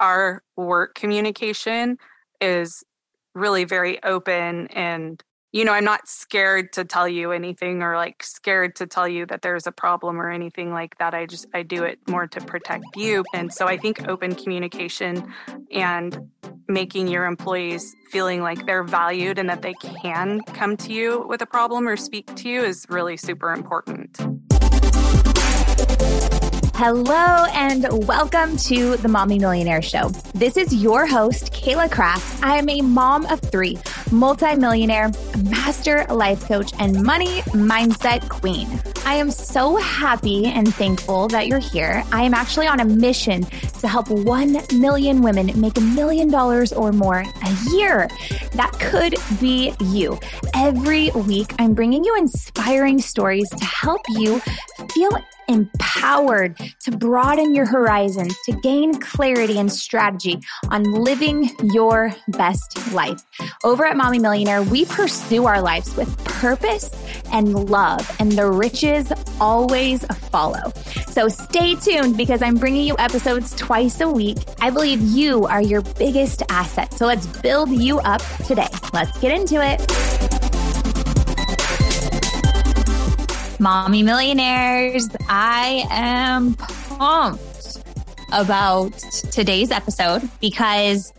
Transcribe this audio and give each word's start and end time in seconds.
our 0.00 0.42
work 0.56 0.94
communication 0.94 1.98
is 2.40 2.82
really 3.34 3.64
very 3.64 4.02
open 4.02 4.66
and 4.68 5.22
you 5.52 5.64
know, 5.64 5.72
I'm 5.72 5.84
not 5.84 6.06
scared 6.06 6.72
to 6.74 6.84
tell 6.84 7.08
you 7.08 7.32
anything 7.32 7.82
or 7.82 7.96
like 7.96 8.22
scared 8.22 8.76
to 8.76 8.86
tell 8.86 9.08
you 9.08 9.26
that 9.26 9.42
there's 9.42 9.66
a 9.66 9.72
problem 9.72 10.20
or 10.20 10.30
anything 10.30 10.72
like 10.72 10.96
that. 10.98 11.12
I 11.12 11.26
just, 11.26 11.46
I 11.52 11.64
do 11.64 11.82
it 11.82 11.98
more 12.08 12.28
to 12.28 12.40
protect 12.40 12.84
you. 12.96 13.24
And 13.34 13.52
so 13.52 13.66
I 13.66 13.76
think 13.76 14.06
open 14.06 14.36
communication 14.36 15.32
and 15.72 16.30
making 16.68 17.08
your 17.08 17.24
employees 17.24 17.96
feeling 18.10 18.42
like 18.42 18.64
they're 18.64 18.84
valued 18.84 19.38
and 19.38 19.50
that 19.50 19.62
they 19.62 19.74
can 19.74 20.40
come 20.54 20.76
to 20.76 20.92
you 20.92 21.26
with 21.28 21.42
a 21.42 21.46
problem 21.46 21.88
or 21.88 21.96
speak 21.96 22.32
to 22.36 22.48
you 22.48 22.62
is 22.62 22.86
really 22.88 23.16
super 23.16 23.52
important. 23.52 24.20
Hello, 26.82 27.44
and 27.52 27.86
welcome 28.08 28.56
to 28.56 28.96
the 28.96 29.06
Mommy 29.06 29.38
Millionaire 29.38 29.82
Show. 29.82 30.08
This 30.32 30.56
is 30.56 30.74
your 30.74 31.04
host, 31.04 31.52
Kayla 31.52 31.90
Kraft. 31.90 32.42
I 32.42 32.56
am 32.56 32.70
a 32.70 32.80
mom 32.80 33.26
of 33.26 33.38
three, 33.38 33.78
multimillionaire, 34.10 35.10
master 35.42 36.06
life 36.08 36.42
coach, 36.46 36.72
and 36.78 37.02
money 37.02 37.42
mindset 37.52 38.26
queen. 38.30 38.66
I 39.04 39.16
am 39.16 39.30
so 39.30 39.76
happy 39.76 40.46
and 40.46 40.74
thankful 40.74 41.28
that 41.28 41.48
you're 41.48 41.58
here. 41.58 42.02
I 42.12 42.22
am 42.22 42.32
actually 42.32 42.66
on 42.66 42.80
a 42.80 42.86
mission 42.86 43.42
to 43.80 43.86
help 43.86 44.08
1 44.08 44.56
million 44.80 45.20
women 45.20 45.52
make 45.60 45.76
a 45.76 45.82
million 45.82 46.30
dollars 46.30 46.72
or 46.72 46.92
more 46.92 47.18
a 47.18 47.70
year. 47.74 48.08
That 48.54 48.72
could 48.80 49.16
be 49.38 49.74
you. 49.80 50.18
Every 50.54 51.10
week, 51.10 51.52
I'm 51.58 51.74
bringing 51.74 52.04
you 52.04 52.16
inspiring 52.16 53.02
stories 53.02 53.50
to 53.50 53.64
help 53.66 54.00
you 54.16 54.40
feel 54.94 55.10
empowered 55.50 56.56
to 56.80 56.90
broaden 56.92 57.54
your 57.54 57.66
horizons, 57.66 58.34
to 58.46 58.52
gain 58.52 58.94
clarity 58.94 59.58
and 59.58 59.70
strategy 59.70 60.40
on 60.70 60.84
living 60.84 61.50
your 61.62 62.14
best 62.28 62.92
life. 62.92 63.20
Over 63.64 63.84
at 63.84 63.96
Mommy 63.96 64.18
Millionaire, 64.18 64.62
we 64.62 64.84
pursue 64.84 65.46
our 65.46 65.60
lives 65.60 65.94
with 65.96 66.16
purpose 66.24 66.90
and 67.32 67.68
love, 67.68 68.16
and 68.20 68.32
the 68.32 68.46
riches 68.46 69.12
always 69.40 70.04
follow. 70.30 70.72
So 71.08 71.28
stay 71.28 71.74
tuned 71.74 72.16
because 72.16 72.42
I'm 72.42 72.56
bringing 72.56 72.86
you 72.86 72.94
episodes 72.98 73.54
twice 73.56 74.00
a 74.00 74.08
week. 74.08 74.38
I 74.60 74.70
believe 74.70 75.00
you 75.00 75.44
are 75.46 75.62
your 75.62 75.82
biggest 75.82 76.42
asset. 76.48 76.94
So 76.94 77.06
let's 77.06 77.26
build 77.26 77.70
you 77.70 77.98
up 78.00 78.22
today. 78.46 78.68
Let's 78.92 79.18
get 79.18 79.32
into 79.32 79.56
it. 79.60 80.29
Mommy 83.60 84.02
Millionaires. 84.02 85.08
I 85.28 85.86
am 85.90 86.54
pumped 86.54 87.84
about 88.32 88.92
today's 89.30 89.70
episode 89.70 90.28
because 90.40 91.12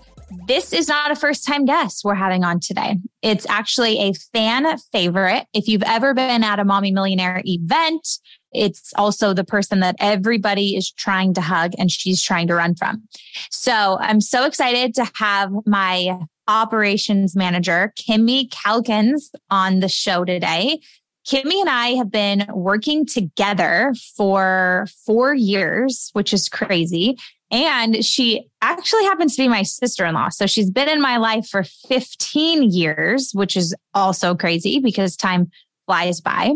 this 0.48 0.74
is 0.74 0.88
not 0.88 1.12
a 1.12 1.16
first 1.16 1.46
time 1.46 1.66
guest 1.66 2.02
we're 2.04 2.16
having 2.16 2.44
on 2.44 2.60
today. 2.60 2.98
It's 3.22 3.46
actually 3.48 4.00
a 4.00 4.14
fan 4.34 4.76
favorite. 4.92 5.46
If 5.54 5.68
you've 5.68 5.84
ever 5.84 6.16
been 6.16 6.44
at 6.44 6.60
a 6.60 6.66
Mommy 6.66 6.92
Millionaire 6.92 7.44
event, 7.46 8.08
it's 8.52 8.92
also 8.96 9.34
the 9.34 9.44
person 9.44 9.80
that 9.82 9.96
everybody 10.00 10.76
is 10.76 10.92
trying 10.92 11.36
to 11.36 11.42
hug 11.42 11.74
and 11.78 11.92
she's 11.92 12.24
trying 12.24 12.48
to 12.48 12.56
run 12.56 12.74
from. 12.74 13.04
So 13.52 13.98
I'm 14.02 14.20
so 14.20 14.46
excited 14.46 14.96
to 14.96 15.10
have 15.16 15.52
my 15.68 16.18
operations 16.48 17.36
manager, 17.36 17.94
Kimmy 17.98 18.52
Calkins, 18.52 19.32
on 19.50 19.80
the 19.80 19.88
show 19.88 20.26
today. 20.26 20.80
Kimmy 21.28 21.60
and 21.60 21.70
I 21.70 21.90
have 21.90 22.12
been 22.12 22.46
working 22.54 23.06
together 23.06 23.94
for 24.16 24.88
four 25.06 25.34
years, 25.34 26.10
which 26.14 26.34
is 26.34 26.50
crazy. 26.50 27.18
And 27.52 28.04
she 28.04 28.48
actually 28.62 29.04
happens 29.04 29.36
to 29.36 29.44
be 29.44 29.48
my 29.48 29.64
sister 29.64 30.06
in 30.06 30.16
law. 30.16 30.30
So 30.30 30.48
she's 30.48 30.72
been 30.72 30.90
in 30.90 31.02
my 31.02 31.18
life 31.18 31.48
for 31.48 31.64
15 31.64 32.72
years, 32.72 33.32
which 33.34 33.58
is 33.58 33.76
also 33.94 34.36
crazy 34.36 34.80
because 34.80 35.16
time 35.18 35.52
flies 35.86 36.22
by. 36.22 36.54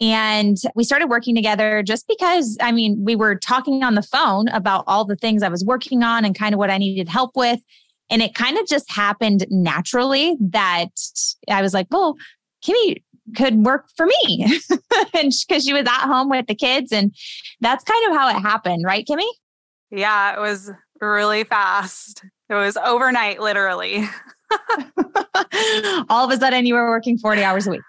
And 0.00 0.56
we 0.74 0.82
started 0.82 1.08
working 1.08 1.34
together 1.34 1.82
just 1.82 2.08
because, 2.08 2.56
I 2.60 2.72
mean, 2.72 3.04
we 3.04 3.14
were 3.14 3.36
talking 3.36 3.84
on 3.84 3.94
the 3.94 4.02
phone 4.02 4.48
about 4.48 4.84
all 4.86 5.04
the 5.04 5.16
things 5.16 5.42
I 5.42 5.48
was 5.48 5.64
working 5.64 6.02
on 6.02 6.24
and 6.24 6.36
kind 6.36 6.54
of 6.54 6.58
what 6.58 6.70
I 6.70 6.78
needed 6.78 7.08
help 7.08 7.36
with. 7.36 7.60
And 8.10 8.20
it 8.20 8.34
kind 8.34 8.58
of 8.58 8.66
just 8.66 8.90
happened 8.90 9.46
naturally 9.50 10.36
that 10.40 10.90
I 11.48 11.62
was 11.62 11.74
like, 11.74 11.86
well, 11.90 12.16
Kimmy 12.64 13.02
could 13.36 13.64
work 13.64 13.86
for 13.96 14.06
me. 14.06 14.60
And 15.12 15.32
because 15.46 15.64
she 15.64 15.72
was 15.72 15.86
at 15.86 16.06
home 16.06 16.28
with 16.28 16.46
the 16.46 16.54
kids 16.54 16.92
and 16.92 17.14
that's 17.60 17.84
kind 17.84 18.10
of 18.10 18.16
how 18.16 18.28
it 18.28 18.40
happened 18.40 18.84
right 18.84 19.06
kimmy? 19.06 19.26
Yeah 19.90 20.36
it 20.36 20.40
was 20.40 20.70
really 21.00 21.44
fast. 21.44 22.24
It 22.48 22.54
was 22.54 22.76
overnight 22.76 23.40
literally. 23.40 24.08
All 26.08 26.24
of 26.24 26.30
a 26.30 26.36
sudden 26.38 26.66
you 26.66 26.74
were 26.74 26.88
working 26.88 27.18
40 27.18 27.42
hours 27.42 27.66
a 27.66 27.70
week. 27.70 27.80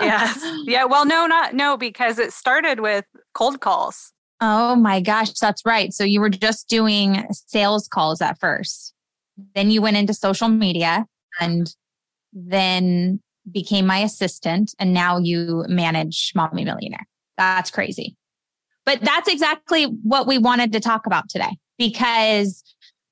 Yes. 0.00 0.38
Yeah 0.64 0.84
well 0.84 1.06
no 1.06 1.26
not 1.26 1.54
no 1.54 1.76
because 1.76 2.18
it 2.18 2.32
started 2.32 2.80
with 2.80 3.04
cold 3.34 3.60
calls. 3.60 4.12
Oh 4.40 4.76
my 4.76 5.00
gosh 5.00 5.32
that's 5.32 5.64
right. 5.64 5.92
So 5.92 6.04
you 6.04 6.20
were 6.20 6.30
just 6.30 6.68
doing 6.68 7.26
sales 7.32 7.88
calls 7.88 8.20
at 8.20 8.38
first. 8.38 8.94
Then 9.54 9.70
you 9.70 9.82
went 9.82 9.96
into 9.96 10.14
social 10.14 10.48
media 10.48 11.06
and 11.38 11.74
then 12.32 13.20
became 13.52 13.86
my 13.86 13.98
assistant, 13.98 14.74
and 14.78 14.92
now 14.92 15.18
you 15.18 15.64
manage 15.68 16.32
Mommy 16.34 16.64
Millionaire. 16.64 17.06
That's 17.36 17.70
crazy. 17.70 18.16
But 18.86 19.00
that's 19.02 19.28
exactly 19.28 19.84
what 19.84 20.26
we 20.26 20.38
wanted 20.38 20.72
to 20.72 20.80
talk 20.80 21.06
about 21.06 21.28
today 21.28 21.56
because 21.78 22.62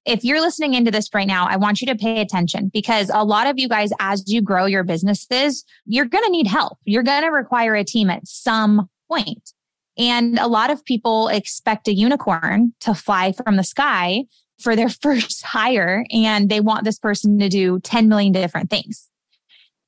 if 0.05 0.25
you're 0.25 0.41
listening 0.41 0.75
into 0.75 0.91
this 0.91 1.09
right 1.13 1.27
now, 1.27 1.47
I 1.47 1.57
want 1.57 1.81
you 1.81 1.87
to 1.89 1.95
pay 1.95 2.21
attention 2.21 2.71
because 2.73 3.11
a 3.13 3.25
lot 3.25 3.47
of 3.47 3.59
you 3.59 3.69
guys, 3.69 3.91
as 4.01 4.25
you 4.27 4.41
grow 4.41 4.65
your 4.65 4.83
businesses, 4.83 5.65
you're 5.85 6.07
going 6.07 6.25
to 6.25 6.31
need 6.31 6.47
help. 6.47 6.79
You're 6.85 7.03
going 7.03 7.23
to 7.23 7.29
require 7.29 7.75
a 7.75 7.85
team 7.85 8.09
at 8.09 8.27
some 8.27 8.89
point. 9.11 9.53
And 9.99 10.39
a 10.39 10.47
lot 10.47 10.71
of 10.71 10.85
people 10.85 11.29
expect 11.29 11.89
a 11.89 11.93
unicorn 11.93 12.73
to 12.81 12.95
fly 12.95 13.33
from 13.33 13.57
the 13.57 13.65
sky 13.65 14.25
for 14.61 14.75
their 14.75 14.89
first 15.03 15.43
hire, 15.43 16.05
and 16.11 16.49
they 16.49 16.61
want 16.61 16.85
this 16.85 16.99
person 16.99 17.39
to 17.41 17.49
do 17.49 17.81
10 17.81 18.09
million 18.09 18.33
different 18.33 18.71
things. 18.71 19.09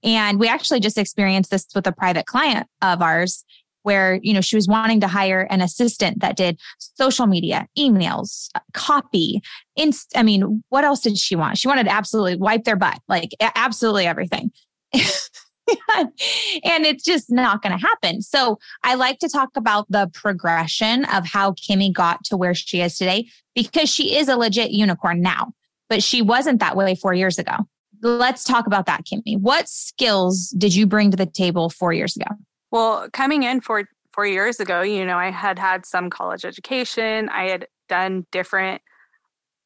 And 0.03 0.41
we 0.41 0.49
actually 0.49 0.81
just 0.81 0.99
experienced 0.99 1.51
this 1.51 1.67
with 1.75 1.87
a 1.87 1.93
private 1.93 2.27
client 2.27 2.67
of 2.83 3.03
ours 3.03 3.45
where, 3.83 4.21
you 4.23 4.33
know, 4.33 4.41
she 4.41 4.57
was 4.57 4.69
wanting 4.69 5.01
to 5.01 5.09
hire 5.09 5.47
an 5.51 5.61
assistant 5.61 6.21
that 6.21 6.37
did 6.37 6.59
social 6.79 7.27
media, 7.27 7.67
emails, 7.79 8.49
copy. 8.75 9.41
Inst- 9.77 10.17
I 10.17 10.23
mean, 10.23 10.63
what 10.69 10.85
else 10.85 11.01
did 11.01 11.17
she 11.19 11.35
want? 11.35 11.59
She 11.59 11.69
wanted 11.69 11.85
to 11.85 11.93
absolutely 11.93 12.37
wipe 12.37 12.65
their 12.65 12.77
butt, 12.77 13.01
like 13.09 13.31
absolutely 13.41 14.07
everything. 14.07 14.51
and 14.93 16.85
it's 16.85 17.05
just 17.05 17.31
not 17.31 17.63
going 17.63 17.77
to 17.77 17.85
happen. 17.85 18.23
So 18.23 18.59
I 18.83 18.95
like 18.95 19.19
to 19.21 19.29
talk 19.29 19.51
about 19.57 19.87
the 19.91 20.11
progression 20.13 21.05
of 21.07 21.27
how 21.27 21.53
Kimmy 21.53 21.93
got 21.93 22.25
to 22.25 22.37
where 22.37 22.55
she 22.55 22.81
is 22.81 22.99
today 22.99 23.29
because 23.55 23.89
she 23.89 24.17
is 24.17 24.29
a 24.29 24.37
legit 24.37 24.73
unicorn 24.73 25.23
now, 25.23 25.53
but 25.89 26.03
she 26.03 26.23
wasn't 26.23 26.61
that 26.61 26.77
way 26.77 26.95
four 26.95 27.15
years 27.15 27.39
ago 27.39 27.67
let's 28.03 28.45
talk 28.45 28.67
about 28.67 28.87
that, 28.87 29.05
Kimmy. 29.05 29.39
What 29.39 29.69
skills 29.69 30.51
did 30.51 30.75
you 30.75 30.87
bring 30.87 31.11
to 31.11 31.17
the 31.17 31.27
table 31.27 31.71
four 31.71 31.93
years 31.93 32.17
ago? 32.17 32.31
Well, 32.71 33.09
coming 33.13 33.43
in 33.43 33.61
four 33.61 33.85
four 34.13 34.27
years 34.27 34.59
ago, 34.61 34.83
you 34.83 35.05
know, 35.05 35.17
I 35.17 35.31
had 35.31 35.59
had 35.59 35.87
some 35.87 36.11
college 36.11 36.45
education. 36.45 37.29
I 37.29 37.49
had 37.49 37.67
done 37.89 38.27
different 38.33 38.83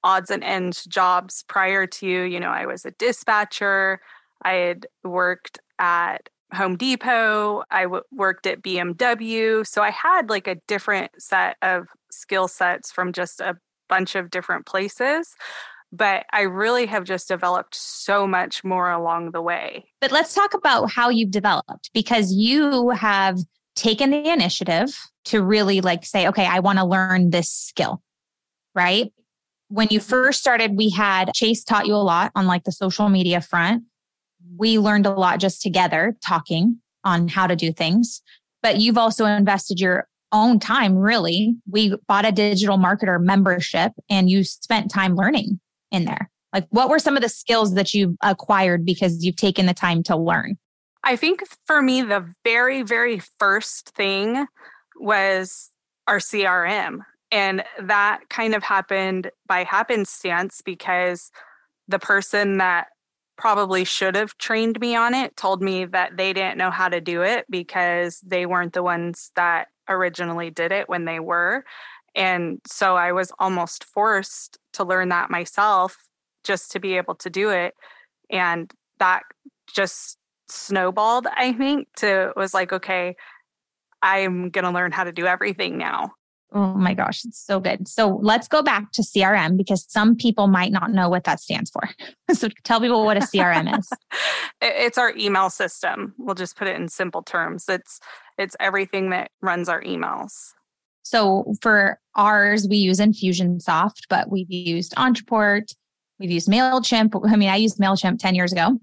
odds 0.02 0.30
and 0.30 0.44
ends 0.44 0.84
jobs 0.84 1.44
prior 1.48 1.86
to, 1.86 2.06
you 2.06 2.38
know, 2.38 2.50
I 2.50 2.66
was 2.66 2.84
a 2.84 2.90
dispatcher. 2.92 4.00
I 4.44 4.52
had 4.52 4.86
worked 5.02 5.58
at 5.78 6.28
Home 6.52 6.76
Depot. 6.76 7.62
I 7.70 7.84
w- 7.84 8.02
worked 8.12 8.46
at 8.46 8.62
BMW. 8.62 9.66
So 9.66 9.82
I 9.82 9.90
had 9.90 10.28
like 10.28 10.46
a 10.46 10.56
different 10.68 11.10
set 11.18 11.56
of 11.62 11.86
skill 12.10 12.48
sets 12.48 12.92
from 12.92 13.12
just 13.12 13.40
a 13.40 13.56
bunch 13.88 14.14
of 14.14 14.30
different 14.30 14.66
places 14.66 15.34
but 15.96 16.26
I 16.32 16.42
really 16.42 16.86
have 16.86 17.04
just 17.04 17.28
developed 17.28 17.74
so 17.74 18.26
much 18.26 18.64
more 18.64 18.90
along 18.90 19.30
the 19.30 19.40
way. 19.40 19.86
But 20.00 20.12
let's 20.12 20.34
talk 20.34 20.54
about 20.54 20.90
how 20.90 21.08
you've 21.08 21.30
developed 21.30 21.90
because 21.94 22.32
you 22.32 22.90
have 22.90 23.38
taken 23.76 24.10
the 24.10 24.28
initiative 24.28 24.96
to 25.26 25.42
really 25.42 25.80
like 25.80 26.04
say, 26.04 26.28
okay, 26.28 26.46
I 26.46 26.60
want 26.60 26.78
to 26.78 26.84
learn 26.84 27.30
this 27.30 27.50
skill, 27.50 28.02
right? 28.74 29.12
When 29.68 29.88
you 29.90 30.00
mm-hmm. 30.00 30.08
first 30.08 30.40
started, 30.40 30.76
we 30.76 30.90
had 30.90 31.32
Chase 31.32 31.64
taught 31.64 31.86
you 31.86 31.94
a 31.94 31.96
lot 31.96 32.32
on 32.34 32.46
like 32.46 32.64
the 32.64 32.72
social 32.72 33.08
media 33.08 33.40
front. 33.40 33.84
We 34.56 34.78
learned 34.78 35.06
a 35.06 35.12
lot 35.12 35.40
just 35.40 35.62
together 35.62 36.16
talking 36.24 36.78
on 37.04 37.28
how 37.28 37.46
to 37.46 37.56
do 37.56 37.72
things, 37.72 38.22
but 38.62 38.80
you've 38.80 38.98
also 38.98 39.26
invested 39.26 39.80
your 39.80 40.08
own 40.32 40.58
time, 40.58 40.96
really. 40.96 41.54
We 41.70 41.94
bought 42.08 42.26
a 42.26 42.32
digital 42.32 42.76
marketer 42.76 43.22
membership 43.22 43.92
and 44.10 44.28
you 44.28 44.42
spent 44.44 44.90
time 44.90 45.14
learning 45.14 45.60
in 45.94 46.04
there? 46.04 46.30
Like, 46.52 46.66
what 46.70 46.88
were 46.88 46.98
some 46.98 47.16
of 47.16 47.22
the 47.22 47.28
skills 47.28 47.74
that 47.74 47.94
you 47.94 48.16
acquired 48.22 48.84
because 48.84 49.24
you've 49.24 49.36
taken 49.36 49.66
the 49.66 49.74
time 49.74 50.02
to 50.04 50.16
learn? 50.16 50.56
I 51.02 51.16
think 51.16 51.42
for 51.66 51.82
me, 51.82 52.02
the 52.02 52.32
very, 52.44 52.82
very 52.82 53.20
first 53.38 53.90
thing 53.90 54.46
was 54.96 55.70
our 56.06 56.18
CRM. 56.18 57.00
And 57.30 57.64
that 57.82 58.20
kind 58.30 58.54
of 58.54 58.62
happened 58.62 59.30
by 59.46 59.64
happenstance 59.64 60.62
because 60.64 61.30
the 61.88 61.98
person 61.98 62.58
that 62.58 62.86
probably 63.36 63.84
should 63.84 64.14
have 64.14 64.38
trained 64.38 64.78
me 64.80 64.94
on 64.94 65.12
it 65.12 65.36
told 65.36 65.60
me 65.60 65.84
that 65.86 66.16
they 66.16 66.32
didn't 66.32 66.56
know 66.56 66.70
how 66.70 66.88
to 66.88 67.00
do 67.00 67.22
it 67.22 67.44
because 67.50 68.20
they 68.20 68.46
weren't 68.46 68.72
the 68.72 68.82
ones 68.82 69.32
that 69.34 69.68
originally 69.88 70.50
did 70.50 70.72
it 70.72 70.88
when 70.88 71.04
they 71.04 71.18
were. 71.18 71.64
And 72.14 72.60
so 72.66 72.96
I 72.96 73.12
was 73.12 73.32
almost 73.38 73.84
forced 73.84 74.58
to 74.74 74.84
learn 74.84 75.08
that 75.08 75.30
myself 75.30 75.96
just 76.44 76.70
to 76.72 76.80
be 76.80 76.96
able 76.96 77.14
to 77.16 77.30
do 77.30 77.50
it. 77.50 77.74
And 78.30 78.70
that 78.98 79.22
just 79.74 80.18
snowballed, 80.48 81.26
I 81.26 81.52
think, 81.52 81.88
to 81.96 82.32
was 82.36 82.54
like, 82.54 82.72
okay, 82.72 83.16
I'm 84.02 84.50
going 84.50 84.64
to 84.64 84.70
learn 84.70 84.92
how 84.92 85.04
to 85.04 85.12
do 85.12 85.26
everything 85.26 85.78
now. 85.78 86.12
Oh 86.52 86.72
my 86.74 86.94
gosh, 86.94 87.24
it's 87.24 87.44
so 87.44 87.58
good. 87.58 87.88
So 87.88 88.20
let's 88.22 88.46
go 88.46 88.62
back 88.62 88.92
to 88.92 89.02
CRM 89.02 89.56
because 89.56 89.84
some 89.88 90.14
people 90.14 90.46
might 90.46 90.70
not 90.70 90.92
know 90.92 91.08
what 91.08 91.24
that 91.24 91.40
stands 91.40 91.68
for. 91.68 91.82
so 92.32 92.48
tell 92.62 92.80
people 92.80 93.04
what 93.04 93.16
a 93.16 93.20
CRM 93.20 93.76
is. 93.76 93.88
it's 94.62 94.96
our 94.96 95.12
email 95.16 95.50
system. 95.50 96.14
We'll 96.16 96.36
just 96.36 96.56
put 96.56 96.68
it 96.68 96.76
in 96.76 96.88
simple 96.88 97.22
terms. 97.22 97.64
It's 97.68 97.98
it's 98.38 98.54
everything 98.60 99.10
that 99.10 99.32
runs 99.42 99.68
our 99.68 99.82
emails. 99.82 100.52
So 101.04 101.54
for 101.60 102.00
ours, 102.16 102.66
we 102.68 102.78
use 102.78 102.98
Infusionsoft, 102.98 104.02
but 104.08 104.30
we've 104.30 104.50
used 104.50 104.94
Ontraport, 104.96 105.72
we've 106.18 106.30
used 106.30 106.48
MailChimp. 106.48 107.30
I 107.30 107.36
mean, 107.36 107.50
I 107.50 107.56
used 107.56 107.78
MailChimp 107.78 108.18
10 108.18 108.34
years 108.34 108.52
ago 108.52 108.78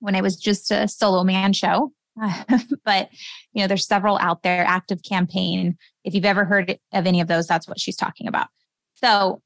when 0.00 0.14
it 0.14 0.22
was 0.22 0.36
just 0.36 0.70
a 0.70 0.86
solo 0.86 1.24
man 1.24 1.52
show. 1.52 1.92
but 2.84 3.10
you 3.52 3.62
know, 3.62 3.66
there's 3.66 3.86
several 3.86 4.18
out 4.18 4.42
there. 4.42 4.64
Active 4.64 5.02
Campaign. 5.02 5.76
If 6.04 6.14
you've 6.14 6.24
ever 6.24 6.44
heard 6.44 6.78
of 6.92 7.06
any 7.06 7.20
of 7.20 7.28
those, 7.28 7.46
that's 7.46 7.68
what 7.68 7.80
she's 7.80 7.96
talking 7.96 8.26
about. 8.26 8.48
So 8.94 9.42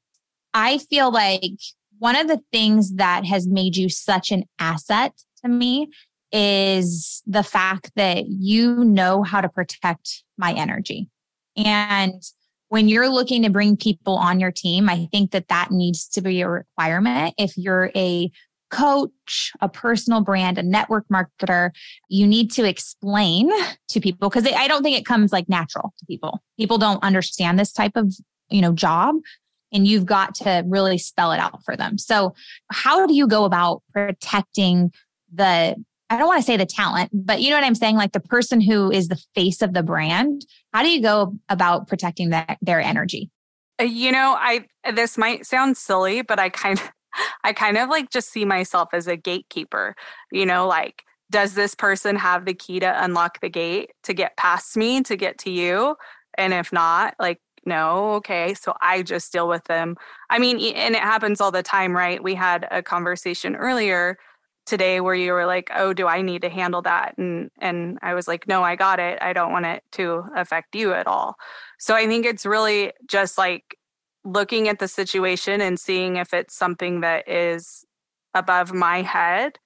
I 0.53 0.77
feel 0.77 1.11
like 1.11 1.59
one 1.99 2.15
of 2.15 2.27
the 2.27 2.41
things 2.51 2.95
that 2.95 3.25
has 3.25 3.47
made 3.47 3.75
you 3.75 3.89
such 3.89 4.31
an 4.31 4.45
asset 4.59 5.13
to 5.43 5.49
me 5.49 5.89
is 6.31 7.21
the 7.25 7.43
fact 7.43 7.91
that 7.95 8.25
you 8.27 8.83
know 8.83 9.23
how 9.23 9.41
to 9.41 9.49
protect 9.49 10.23
my 10.37 10.53
energy. 10.53 11.09
And 11.57 12.21
when 12.69 12.87
you're 12.87 13.09
looking 13.09 13.43
to 13.43 13.49
bring 13.49 13.75
people 13.75 14.15
on 14.15 14.39
your 14.39 14.51
team, 14.51 14.89
I 14.89 15.07
think 15.11 15.31
that 15.31 15.49
that 15.49 15.71
needs 15.71 16.07
to 16.09 16.21
be 16.21 16.41
a 16.41 16.49
requirement. 16.49 17.35
If 17.37 17.57
you're 17.57 17.91
a 17.95 18.31
coach, 18.69 19.51
a 19.59 19.67
personal 19.67 20.21
brand, 20.21 20.57
a 20.57 20.63
network 20.63 21.05
marketer, 21.11 21.71
you 22.07 22.25
need 22.25 22.51
to 22.51 22.63
explain 22.63 23.51
to 23.89 23.99
people 23.99 24.29
because 24.29 24.47
I 24.47 24.67
don't 24.67 24.83
think 24.83 24.97
it 24.97 25.05
comes 25.05 25.33
like 25.33 25.49
natural 25.49 25.93
to 25.99 26.05
people. 26.05 26.39
People 26.57 26.77
don't 26.77 27.03
understand 27.03 27.59
this 27.59 27.73
type 27.73 27.91
of, 27.95 28.13
you 28.49 28.61
know, 28.61 28.71
job 28.71 29.15
and 29.73 29.87
you've 29.87 30.05
got 30.05 30.35
to 30.35 30.63
really 30.65 30.97
spell 30.97 31.31
it 31.31 31.39
out 31.39 31.63
for 31.63 31.75
them. 31.75 31.97
So, 31.97 32.33
how 32.71 33.05
do 33.05 33.13
you 33.13 33.27
go 33.27 33.45
about 33.45 33.83
protecting 33.93 34.91
the 35.33 35.75
I 36.11 36.17
don't 36.17 36.27
want 36.27 36.41
to 36.41 36.45
say 36.45 36.57
the 36.57 36.65
talent, 36.65 37.09
but 37.13 37.41
you 37.41 37.49
know 37.49 37.55
what 37.55 37.63
I'm 37.63 37.73
saying? 37.73 37.95
Like 37.95 38.11
the 38.11 38.19
person 38.19 38.59
who 38.59 38.91
is 38.91 39.07
the 39.07 39.15
face 39.33 39.61
of 39.61 39.73
the 39.73 39.81
brand. 39.81 40.45
How 40.73 40.83
do 40.83 40.89
you 40.89 41.01
go 41.01 41.37
about 41.47 41.87
protecting 41.87 42.31
that, 42.31 42.57
their 42.61 42.81
energy? 42.81 43.31
Uh, 43.79 43.85
you 43.85 44.11
know, 44.11 44.35
I 44.37 44.65
this 44.93 45.17
might 45.17 45.45
sound 45.45 45.77
silly, 45.77 46.21
but 46.21 46.37
I 46.37 46.49
kind 46.49 46.77
of 46.77 46.91
I 47.45 47.53
kind 47.53 47.77
of 47.77 47.87
like 47.87 48.09
just 48.09 48.29
see 48.29 48.43
myself 48.43 48.89
as 48.91 49.07
a 49.07 49.15
gatekeeper, 49.15 49.95
you 50.33 50.45
know, 50.45 50.67
like, 50.67 51.03
does 51.29 51.53
this 51.53 51.75
person 51.75 52.17
have 52.17 52.43
the 52.43 52.53
key 52.53 52.81
to 52.81 53.03
unlock 53.03 53.39
the 53.39 53.49
gate 53.49 53.91
to 54.03 54.13
get 54.13 54.35
past 54.35 54.75
me 54.75 55.01
to 55.03 55.15
get 55.15 55.37
to 55.39 55.49
you? 55.49 55.95
And 56.37 56.53
if 56.53 56.73
not, 56.73 57.15
like, 57.19 57.39
no, 57.65 58.15
okay. 58.15 58.53
So 58.53 58.73
I 58.81 59.01
just 59.01 59.31
deal 59.31 59.47
with 59.47 59.63
them. 59.65 59.95
I 60.29 60.39
mean, 60.39 60.59
and 60.75 60.93
it 60.93 61.01
happens 61.01 61.39
all 61.39 61.51
the 61.51 61.63
time, 61.63 61.95
right? 61.95 62.21
We 62.21 62.35
had 62.35 62.67
a 62.69 62.83
conversation 62.83 63.55
earlier 63.55 64.17
today 64.71 65.01
where 65.01 65.13
you 65.13 65.33
were 65.33 65.45
like, 65.45 65.69
"Oh, 65.75 65.91
do 65.91 66.07
I 66.07 66.21
need 66.21 66.41
to 66.43 66.49
handle 66.49 66.81
that?" 66.83 67.17
And 67.17 67.51
and 67.59 67.99
I 68.01 68.13
was 68.13 68.25
like, 68.25 68.47
"No, 68.47 68.63
I 68.63 68.77
got 68.77 68.99
it. 68.99 69.19
I 69.21 69.33
don't 69.33 69.51
want 69.51 69.65
it 69.65 69.83
to 69.93 70.23
affect 70.33 70.75
you 70.75 70.93
at 70.93 71.07
all." 71.07 71.35
So 71.77 71.93
I 71.93 72.07
think 72.07 72.25
it's 72.25 72.45
really 72.45 72.93
just 73.05 73.37
like 73.37 73.77
looking 74.23 74.69
at 74.69 74.79
the 74.79 74.87
situation 74.87 75.59
and 75.59 75.77
seeing 75.77 76.15
if 76.15 76.33
it's 76.33 76.55
something 76.55 77.01
that 77.01 77.27
is 77.27 77.85
above 78.33 78.71
my 78.73 79.01
head. 79.01 79.57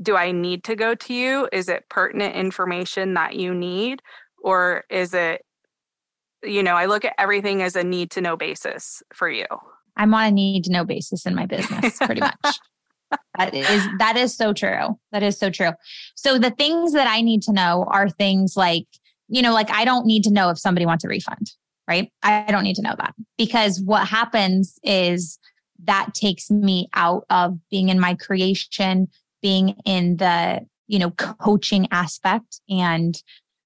Do 0.00 0.16
I 0.16 0.30
need 0.30 0.62
to 0.64 0.76
go 0.76 0.94
to 0.94 1.14
you? 1.14 1.48
Is 1.52 1.68
it 1.68 1.88
pertinent 1.88 2.36
information 2.36 3.14
that 3.14 3.34
you 3.34 3.54
need? 3.54 4.02
Or 4.42 4.84
is 4.88 5.14
it, 5.14 5.42
you 6.42 6.62
know, 6.62 6.74
I 6.74 6.86
look 6.86 7.04
at 7.04 7.14
everything 7.18 7.62
as 7.62 7.74
a 7.76 7.82
need 7.82 8.10
to 8.12 8.20
know 8.20 8.36
basis 8.36 9.02
for 9.12 9.28
you. 9.28 9.46
I'm 9.96 10.14
on 10.14 10.24
a 10.24 10.30
need 10.30 10.64
to 10.64 10.72
know 10.72 10.84
basis 10.84 11.26
in 11.26 11.34
my 11.34 11.46
business, 11.46 11.96
pretty 11.98 12.20
much. 12.44 12.58
That 13.38 13.54
is 13.54 13.88
that 13.98 14.16
is 14.16 14.36
so 14.36 14.52
true. 14.52 14.98
That 15.12 15.22
is 15.22 15.38
so 15.38 15.50
true. 15.50 15.70
So 16.14 16.38
the 16.38 16.50
things 16.50 16.92
that 16.92 17.06
I 17.06 17.20
need 17.20 17.42
to 17.42 17.52
know 17.52 17.86
are 17.88 18.08
things 18.08 18.56
like, 18.56 18.86
you 19.28 19.42
know, 19.42 19.52
like 19.52 19.70
I 19.70 19.84
don't 19.84 20.06
need 20.06 20.24
to 20.24 20.32
know 20.32 20.50
if 20.50 20.58
somebody 20.58 20.86
wants 20.86 21.04
a 21.04 21.08
refund 21.08 21.50
right? 21.88 22.10
I 22.22 22.50
don't 22.50 22.64
need 22.64 22.76
to 22.76 22.82
know 22.82 22.94
that 22.98 23.14
because 23.36 23.80
what 23.80 24.08
happens 24.08 24.78
is 24.82 25.38
that 25.84 26.14
takes 26.14 26.50
me 26.50 26.88
out 26.94 27.24
of 27.30 27.58
being 27.70 27.88
in 27.88 28.00
my 28.00 28.14
creation, 28.14 29.08
being 29.42 29.76
in 29.84 30.16
the, 30.16 30.60
you 30.86 30.98
know, 30.98 31.10
coaching 31.10 31.88
aspect 31.90 32.60
and 32.68 33.20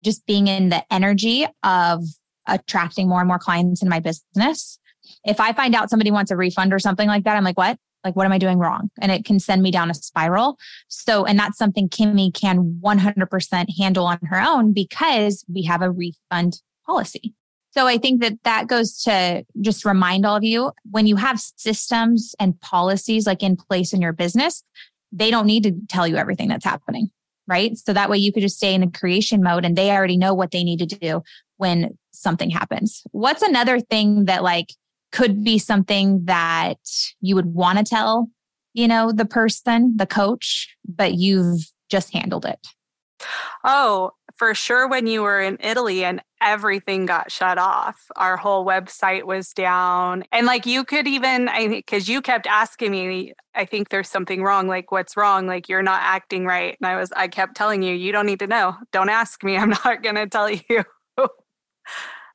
just 0.05 0.27
being 0.27 0.49
in 0.49 0.69
the 0.69 0.83
energy 0.93 1.47
of 1.63 2.05
attracting 2.47 3.09
more 3.09 3.21
and 3.21 3.29
more 3.29 3.39
clients 3.39 3.83
in 3.83 3.89
my 3.89 4.01
business. 4.01 4.79
If 5.25 5.41
I 5.41 5.53
find 5.53 5.75
out 5.75 5.91
somebody 5.91 6.11
wants 6.11 6.31
a 6.31 6.37
refund 6.37 6.73
or 6.73 6.79
something 6.79 7.09
like 7.09 7.25
that, 7.25 7.37
I'm 7.37 7.45
like, 7.45 7.59
what? 7.59 7.79
Like, 8.05 8.17
what 8.17 8.27
am 8.27 8.33
I 8.33 8.39
doing 8.39 8.59
wrong? 8.59 8.91
And 9.01 9.11
it 9.11 9.25
can 9.25 9.39
send 9.39 9.63
me 9.63 9.71
down 9.71 9.91
a 9.91 9.95
spiral. 9.95 10.59
So, 10.89 11.25
and 11.25 11.39
that's 11.39 11.59
something 11.59 11.89
Kimmy 11.89 12.33
can 12.33 12.81
100% 12.83 13.79
handle 13.79 14.07
on 14.07 14.19
her 14.25 14.41
own 14.41 14.73
because 14.73 15.45
we 15.53 15.63
have 15.65 15.83
a 15.83 15.91
refund 15.91 16.63
policy. 16.87 17.35
So 17.71 17.87
I 17.87 17.99
think 17.99 18.23
that 18.23 18.43
that 18.45 18.67
goes 18.67 19.03
to 19.03 19.45
just 19.61 19.85
remind 19.85 20.25
all 20.25 20.37
of 20.37 20.45
you 20.45 20.73
when 20.91 21.07
you 21.07 21.17
have 21.17 21.39
systems 21.39 22.35
and 22.41 22.59
policies 22.61 23.27
like 23.27 23.43
in 23.43 23.57
place 23.57 23.93
in 23.93 24.01
your 24.01 24.13
business, 24.13 24.65
they 25.13 25.31
don't 25.31 25.47
need 25.47 25.65
to 25.65 25.73
tell 25.89 26.07
you 26.07 26.17
everything 26.17 26.49
that's 26.49 26.65
happening. 26.65 27.11
Right. 27.47 27.77
So 27.79 27.93
that 27.95 28.11
way 28.11 28.19
you 28.19 28.33
could 28.33 28.43
just 28.43 28.57
stay 28.57 28.75
in 28.75 28.83
the 28.83 28.91
creation 28.91 29.43
mode 29.43 29.65
and 29.65 29.77
they 29.77 29.91
already 29.91 30.19
know 30.19 30.35
what 30.35 30.51
they 30.51 30.65
need 30.65 30.81
to 30.81 30.87
do 30.87 31.23
when 31.57 31.97
something 32.11 32.51
happens. 32.51 33.03
What's 33.13 33.43
another 33.43 33.81
thing 33.81 34.27
that 34.27 34.43
like 34.43 34.73
could 35.13 35.43
be 35.45 35.59
something 35.59 36.25
that 36.25 36.79
you 37.21 37.35
would 37.35 37.55
want 37.55 37.79
to 37.79 37.85
tell, 37.85 38.29
you 38.75 38.89
know, 38.89 39.13
the 39.13 39.25
person, 39.25 39.95
the 39.97 40.07
coach, 40.07 40.77
but 40.87 41.15
you've 41.15 41.61
just 41.89 42.13
handled 42.13 42.45
it? 42.45 42.59
Oh, 43.65 44.13
for 44.37 44.55
sure 44.55 44.89
when 44.89 45.09
you 45.09 45.23
were 45.23 45.41
in 45.41 45.59
Italy 45.61 46.05
and 46.05 46.23
everything 46.41 47.07
got 47.07 47.33
shut 47.33 47.59
off. 47.59 48.07
Our 48.15 48.37
whole 48.37 48.65
website 48.65 49.25
was 49.25 49.49
down. 49.51 50.23
And 50.31 50.47
like 50.47 50.65
you 50.65 50.85
could 50.85 51.09
even 51.09 51.49
I 51.49 51.83
cuz 51.83 52.09
you 52.09 52.23
kept 52.23 52.47
asking 52.47 52.93
me 52.93 53.33
I 53.55 53.65
think 53.65 53.89
there's 53.89 54.09
something 54.09 54.43
wrong 54.43 54.69
like 54.69 54.93
what's 54.93 55.17
wrong 55.17 55.49
like 55.49 55.69
you're 55.69 55.83
not 55.83 56.01
acting 56.03 56.47
right. 56.47 56.77
And 56.81 56.89
I 56.89 56.97
was 56.97 57.11
I 57.13 57.27
kept 57.27 57.57
telling 57.57 57.83
you 57.83 57.95
you 57.95 58.13
don't 58.13 58.27
need 58.27 58.39
to 58.39 58.47
know. 58.47 58.77
Don't 58.93 59.09
ask 59.09 59.43
me. 59.43 59.57
I'm 59.59 59.71
not 59.71 60.03
going 60.03 60.15
to 60.15 60.29
tell 60.29 60.51
you. 60.51 60.85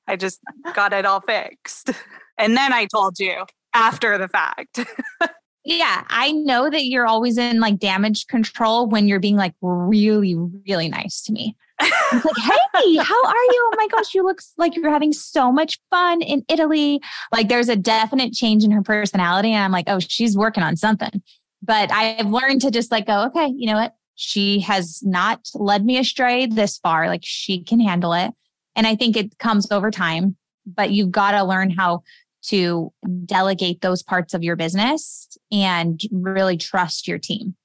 I 0.08 0.18
just 0.18 0.42
got 0.74 0.92
it 0.92 1.06
all 1.06 1.22
fixed. 1.22 1.92
And 2.38 2.58
then 2.58 2.74
I 2.74 2.86
told 2.86 3.20
you 3.20 3.46
after 3.74 4.18
the 4.18 4.28
fact. 4.28 4.80
Yeah, 5.66 6.04
I 6.10 6.34
know 6.34 6.70
that 6.70 6.86
you're 6.86 7.08
always 7.08 7.38
in 7.38 7.62
like 7.62 7.80
damage 7.80 8.28
control 8.28 8.88
when 8.88 9.08
you're 9.08 9.22
being 9.22 9.38
like 9.38 9.54
really, 9.62 10.36
really 10.68 10.90
nice 10.90 11.22
to 11.24 11.32
me. 11.32 11.56
It's 11.82 12.26
like, 12.26 12.36
hey, 12.38 12.96
how 12.98 13.26
are 13.26 13.36
you? 13.36 13.72
Oh 13.72 13.76
my 13.78 13.88
gosh, 13.88 14.14
you 14.14 14.26
look 14.26 14.42
like 14.58 14.76
you're 14.76 14.92
having 14.92 15.14
so 15.14 15.52
much 15.52 15.80
fun 15.90 16.22
in 16.22 16.44
Italy. 16.50 17.00
Like 17.32 17.48
there's 17.48 17.70
a 17.70 17.78
definite 17.78 18.34
change 18.34 18.66
in 18.66 18.72
her 18.72 18.82
personality. 18.82 19.52
And 19.54 19.64
I'm 19.64 19.72
like, 19.72 19.86
oh, 19.88 20.00
she's 20.00 20.38
working 20.38 20.64
on 20.64 20.76
something. 20.76 21.22
But 21.62 21.92
I've 21.92 22.28
learned 22.30 22.62
to 22.62 22.72
just 22.72 22.92
like 22.92 23.08
go, 23.08 23.26
okay, 23.28 23.48
you 23.56 23.68
know 23.68 23.76
what? 23.76 23.96
She 24.16 24.60
has 24.62 25.02
not 25.02 25.48
led 25.54 25.86
me 25.86 25.98
astray 25.98 26.46
this 26.46 26.78
far. 26.78 27.08
Like 27.08 27.24
she 27.24 27.64
can 27.64 27.80
handle 27.80 28.12
it. 28.14 28.32
And 28.76 28.86
I 28.86 28.96
think 28.96 29.16
it 29.16 29.38
comes 29.38 29.72
over 29.72 29.92
time, 29.92 30.36
but 30.66 30.92
you've 30.92 31.12
got 31.12 31.32
to 31.32 31.44
learn 31.44 31.70
how 31.70 32.04
to 32.44 32.92
delegate 33.26 33.82
those 33.82 34.04
parts 34.04 34.34
of 34.34 34.44
your 34.44 34.56
business 34.56 35.28
and 35.52 36.02
really 36.12 36.58
trust 36.58 37.08
your 37.08 37.20
team. 37.20 37.56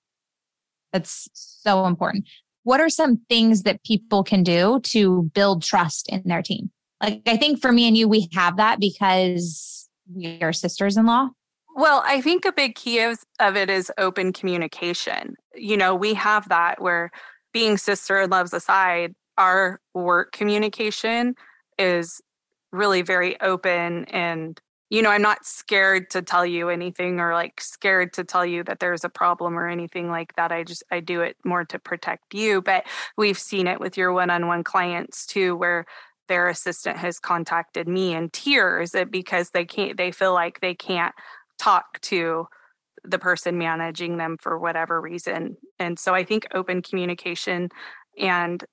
That's 0.92 1.28
so 1.32 1.86
important. 1.86 2.24
What 2.62 2.80
are 2.80 2.88
some 2.88 3.16
things 3.28 3.62
that 3.62 3.84
people 3.84 4.22
can 4.22 4.42
do 4.42 4.80
to 4.84 5.30
build 5.34 5.62
trust 5.62 6.08
in 6.08 6.22
their 6.24 6.42
team? 6.42 6.70
Like, 7.02 7.22
I 7.26 7.36
think 7.36 7.60
for 7.60 7.72
me 7.72 7.86
and 7.86 7.96
you, 7.96 8.08
we 8.08 8.28
have 8.34 8.56
that 8.56 8.80
because 8.80 9.88
we 10.12 10.38
are 10.42 10.52
sisters 10.52 10.96
in 10.96 11.06
law. 11.06 11.28
Well, 11.74 12.02
I 12.04 12.20
think 12.20 12.44
a 12.44 12.52
big 12.52 12.74
key 12.74 13.00
of, 13.00 13.20
of 13.38 13.56
it 13.56 13.70
is 13.70 13.92
open 13.98 14.32
communication. 14.32 15.36
You 15.54 15.76
know, 15.76 15.94
we 15.94 16.14
have 16.14 16.48
that 16.48 16.82
where 16.82 17.10
being 17.52 17.76
sister 17.76 18.20
in 18.20 18.30
loves 18.30 18.52
aside, 18.52 19.14
our 19.36 19.80
work 19.94 20.32
communication 20.32 21.34
is 21.78 22.20
really 22.72 23.02
very 23.02 23.40
open 23.40 24.04
and 24.06 24.60
you 24.90 25.02
know, 25.02 25.10
I'm 25.10 25.22
not 25.22 25.44
scared 25.44 26.10
to 26.10 26.22
tell 26.22 26.46
you 26.46 26.70
anything 26.70 27.20
or 27.20 27.34
like 27.34 27.60
scared 27.60 28.12
to 28.14 28.24
tell 28.24 28.46
you 28.46 28.64
that 28.64 28.80
there's 28.80 29.04
a 29.04 29.08
problem 29.10 29.58
or 29.58 29.68
anything 29.68 30.10
like 30.10 30.34
that. 30.36 30.50
I 30.52 30.64
just 30.64 30.82
I 30.90 31.00
do 31.00 31.20
it 31.20 31.36
more 31.44 31.64
to 31.66 31.78
protect 31.78 32.34
you, 32.34 32.62
but 32.62 32.84
we've 33.16 33.38
seen 33.38 33.66
it 33.66 33.80
with 33.80 33.96
your 33.96 34.12
one-on-one 34.12 34.64
clients 34.64 35.26
too 35.26 35.56
where 35.56 35.84
their 36.28 36.48
assistant 36.48 36.98
has 36.98 37.18
contacted 37.18 37.88
me 37.88 38.14
in 38.14 38.30
tears 38.30 38.94
eh, 38.94 39.04
because 39.04 39.50
they 39.50 39.64
can't 39.64 39.96
they 39.96 40.10
feel 40.10 40.32
like 40.32 40.60
they 40.60 40.74
can't 40.74 41.14
talk 41.58 42.00
to 42.02 42.46
the 43.04 43.18
person 43.18 43.58
managing 43.58 44.16
them 44.16 44.36
for 44.40 44.58
whatever 44.58 45.00
reason. 45.00 45.56
And 45.78 45.98
so 45.98 46.14
I 46.14 46.24
think 46.24 46.46
open 46.54 46.82
communication 46.82 47.70
and 48.18 48.64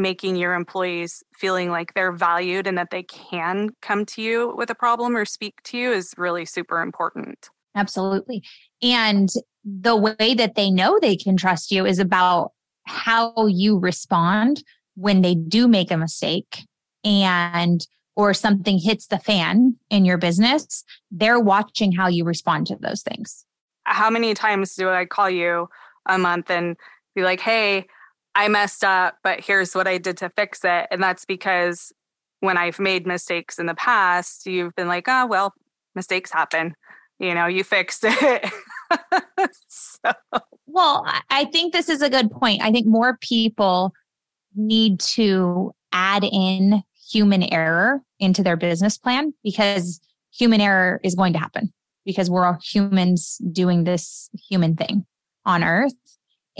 making 0.00 0.36
your 0.36 0.54
employees 0.54 1.22
feeling 1.34 1.70
like 1.70 1.94
they're 1.94 2.12
valued 2.12 2.66
and 2.66 2.76
that 2.78 2.90
they 2.90 3.02
can 3.02 3.70
come 3.82 4.04
to 4.06 4.22
you 4.22 4.54
with 4.56 4.70
a 4.70 4.74
problem 4.74 5.16
or 5.16 5.24
speak 5.24 5.62
to 5.64 5.78
you 5.78 5.92
is 5.92 6.14
really 6.16 6.44
super 6.44 6.80
important. 6.80 7.50
Absolutely. 7.74 8.42
And 8.82 9.28
the 9.64 9.96
way 9.96 10.34
that 10.34 10.54
they 10.54 10.70
know 10.70 10.98
they 10.98 11.16
can 11.16 11.36
trust 11.36 11.70
you 11.70 11.86
is 11.86 11.98
about 11.98 12.52
how 12.84 13.46
you 13.46 13.78
respond 13.78 14.64
when 14.96 15.22
they 15.22 15.34
do 15.34 15.68
make 15.68 15.90
a 15.90 15.96
mistake 15.96 16.66
and 17.04 17.86
or 18.16 18.34
something 18.34 18.78
hits 18.78 19.06
the 19.06 19.18
fan 19.18 19.76
in 19.88 20.04
your 20.04 20.18
business, 20.18 20.84
they're 21.10 21.40
watching 21.40 21.92
how 21.92 22.08
you 22.08 22.24
respond 22.24 22.66
to 22.66 22.76
those 22.80 23.02
things. 23.02 23.46
How 23.84 24.10
many 24.10 24.34
times 24.34 24.74
do 24.74 24.90
I 24.90 25.06
call 25.06 25.30
you 25.30 25.68
a 26.06 26.18
month 26.18 26.50
and 26.50 26.76
be 27.14 27.22
like, 27.22 27.40
"Hey, 27.40 27.86
I 28.34 28.48
messed 28.48 28.84
up, 28.84 29.16
but 29.22 29.40
here's 29.40 29.74
what 29.74 29.86
I 29.86 29.98
did 29.98 30.16
to 30.18 30.30
fix 30.30 30.60
it. 30.64 30.86
And 30.90 31.02
that's 31.02 31.24
because 31.24 31.92
when 32.40 32.56
I've 32.56 32.78
made 32.78 33.06
mistakes 33.06 33.58
in 33.58 33.66
the 33.66 33.74
past, 33.74 34.46
you've 34.46 34.74
been 34.74 34.88
like, 34.88 35.06
oh, 35.08 35.26
well, 35.26 35.54
mistakes 35.94 36.32
happen. 36.32 36.74
You 37.18 37.34
know, 37.34 37.46
you 37.46 37.64
fixed 37.64 38.04
it. 38.06 38.50
so. 39.68 40.12
Well, 40.66 41.04
I 41.30 41.46
think 41.46 41.72
this 41.72 41.88
is 41.88 42.02
a 42.02 42.10
good 42.10 42.30
point. 42.30 42.62
I 42.62 42.70
think 42.70 42.86
more 42.86 43.18
people 43.20 43.92
need 44.54 45.00
to 45.00 45.72
add 45.92 46.24
in 46.24 46.82
human 47.10 47.42
error 47.52 48.00
into 48.18 48.42
their 48.42 48.56
business 48.56 48.96
plan 48.96 49.34
because 49.42 50.00
human 50.32 50.60
error 50.60 51.00
is 51.02 51.14
going 51.14 51.32
to 51.32 51.38
happen 51.38 51.72
because 52.04 52.30
we're 52.30 52.46
all 52.46 52.58
humans 52.62 53.38
doing 53.52 53.84
this 53.84 54.30
human 54.48 54.76
thing 54.76 55.04
on 55.44 55.64
earth. 55.64 55.92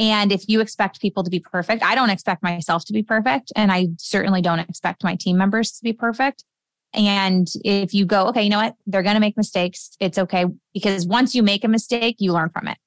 And 0.00 0.32
if 0.32 0.48
you 0.48 0.62
expect 0.62 1.02
people 1.02 1.22
to 1.24 1.30
be 1.30 1.40
perfect, 1.40 1.82
I 1.82 1.94
don't 1.94 2.08
expect 2.08 2.42
myself 2.42 2.86
to 2.86 2.92
be 2.94 3.02
perfect. 3.02 3.52
And 3.54 3.70
I 3.70 3.88
certainly 3.98 4.40
don't 4.40 4.58
expect 4.58 5.04
my 5.04 5.14
team 5.14 5.36
members 5.36 5.72
to 5.72 5.84
be 5.84 5.92
perfect. 5.92 6.42
And 6.94 7.46
if 7.66 7.92
you 7.92 8.06
go, 8.06 8.28
okay, 8.28 8.42
you 8.42 8.48
know 8.48 8.58
what? 8.58 8.76
They're 8.86 9.02
going 9.02 9.14
to 9.14 9.20
make 9.20 9.36
mistakes. 9.36 9.90
It's 10.00 10.16
okay. 10.16 10.46
Because 10.72 11.06
once 11.06 11.34
you 11.34 11.42
make 11.42 11.64
a 11.64 11.68
mistake, 11.68 12.16
you 12.18 12.32
learn 12.32 12.48
from 12.48 12.66
it. 12.66 12.78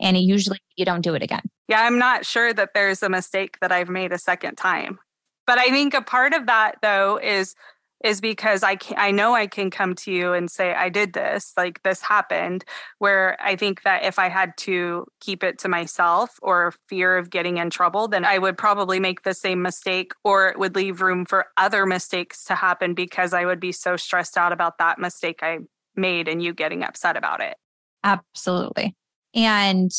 And 0.00 0.18
usually 0.18 0.58
you 0.76 0.84
don't 0.84 1.02
do 1.02 1.14
it 1.14 1.22
again. 1.22 1.42
Yeah, 1.68 1.82
I'm 1.82 2.00
not 2.00 2.26
sure 2.26 2.52
that 2.52 2.70
there's 2.74 3.00
a 3.00 3.08
mistake 3.08 3.58
that 3.60 3.70
I've 3.70 3.88
made 3.88 4.12
a 4.12 4.18
second 4.18 4.56
time. 4.56 4.98
But 5.46 5.58
I 5.58 5.70
think 5.70 5.94
a 5.94 6.02
part 6.02 6.34
of 6.34 6.46
that, 6.46 6.78
though, 6.82 7.20
is 7.22 7.54
is 8.04 8.20
because 8.20 8.62
I 8.62 8.76
can, 8.76 8.96
I 8.98 9.10
know 9.10 9.34
I 9.34 9.46
can 9.46 9.70
come 9.70 9.94
to 9.96 10.12
you 10.12 10.32
and 10.32 10.50
say 10.50 10.74
I 10.74 10.88
did 10.88 11.12
this, 11.12 11.52
like 11.56 11.82
this 11.82 12.00
happened. 12.02 12.64
Where 12.98 13.36
I 13.42 13.56
think 13.56 13.82
that 13.82 14.04
if 14.04 14.18
I 14.18 14.28
had 14.28 14.56
to 14.58 15.06
keep 15.20 15.42
it 15.42 15.58
to 15.60 15.68
myself 15.68 16.38
or 16.42 16.74
fear 16.88 17.16
of 17.16 17.30
getting 17.30 17.56
in 17.56 17.70
trouble, 17.70 18.08
then 18.08 18.24
I 18.24 18.38
would 18.38 18.58
probably 18.58 19.00
make 19.00 19.22
the 19.22 19.34
same 19.34 19.62
mistake, 19.62 20.12
or 20.24 20.48
it 20.48 20.58
would 20.58 20.74
leave 20.74 21.00
room 21.00 21.24
for 21.24 21.46
other 21.56 21.86
mistakes 21.86 22.44
to 22.44 22.54
happen 22.54 22.94
because 22.94 23.32
I 23.32 23.44
would 23.44 23.60
be 23.60 23.72
so 23.72 23.96
stressed 23.96 24.36
out 24.36 24.52
about 24.52 24.78
that 24.78 24.98
mistake 24.98 25.40
I 25.42 25.58
made 25.94 26.28
and 26.28 26.42
you 26.42 26.52
getting 26.52 26.84
upset 26.84 27.16
about 27.16 27.40
it. 27.40 27.56
Absolutely. 28.04 28.94
And 29.34 29.90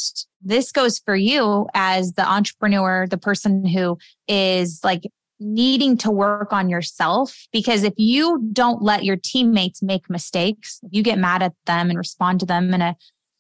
this 0.41 0.71
goes 0.71 0.99
for 0.99 1.15
you 1.15 1.67
as 1.73 2.13
the 2.13 2.27
entrepreneur, 2.27 3.05
the 3.07 3.17
person 3.17 3.65
who 3.65 3.97
is 4.27 4.79
like 4.83 5.03
needing 5.39 5.98
to 5.98 6.12
work 6.12 6.51
on 6.51 6.70
yourself 6.70 7.48
because 7.51 7.84
if 7.84 7.94
you 7.98 8.50
don't 8.53 8.82
let 8.82 9.03
your 9.03 9.17
teammates 9.17 9.82
make 9.84 10.10
mistakes, 10.10 10.79
if 10.84 10.89
you 10.91 11.03
get 11.03 11.20
mad 11.20 11.44
at 11.44 11.53
them 11.65 11.89
and 11.89 11.98
respond 11.98 12.39
to 12.39 12.46
them 12.46 12.74
in 12.74 12.82
a 12.82 12.96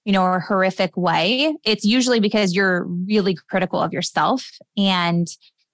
you 0.05 0.13
know 0.13 0.25
a 0.25 0.39
horrific 0.39 0.95
way, 0.95 1.55
it's 1.65 1.83
usually 1.83 2.19
because 2.19 2.53
you're 2.55 2.85
really 2.85 3.35
critical 3.49 3.81
of 3.81 3.91
yourself 3.91 4.49
and 4.77 5.27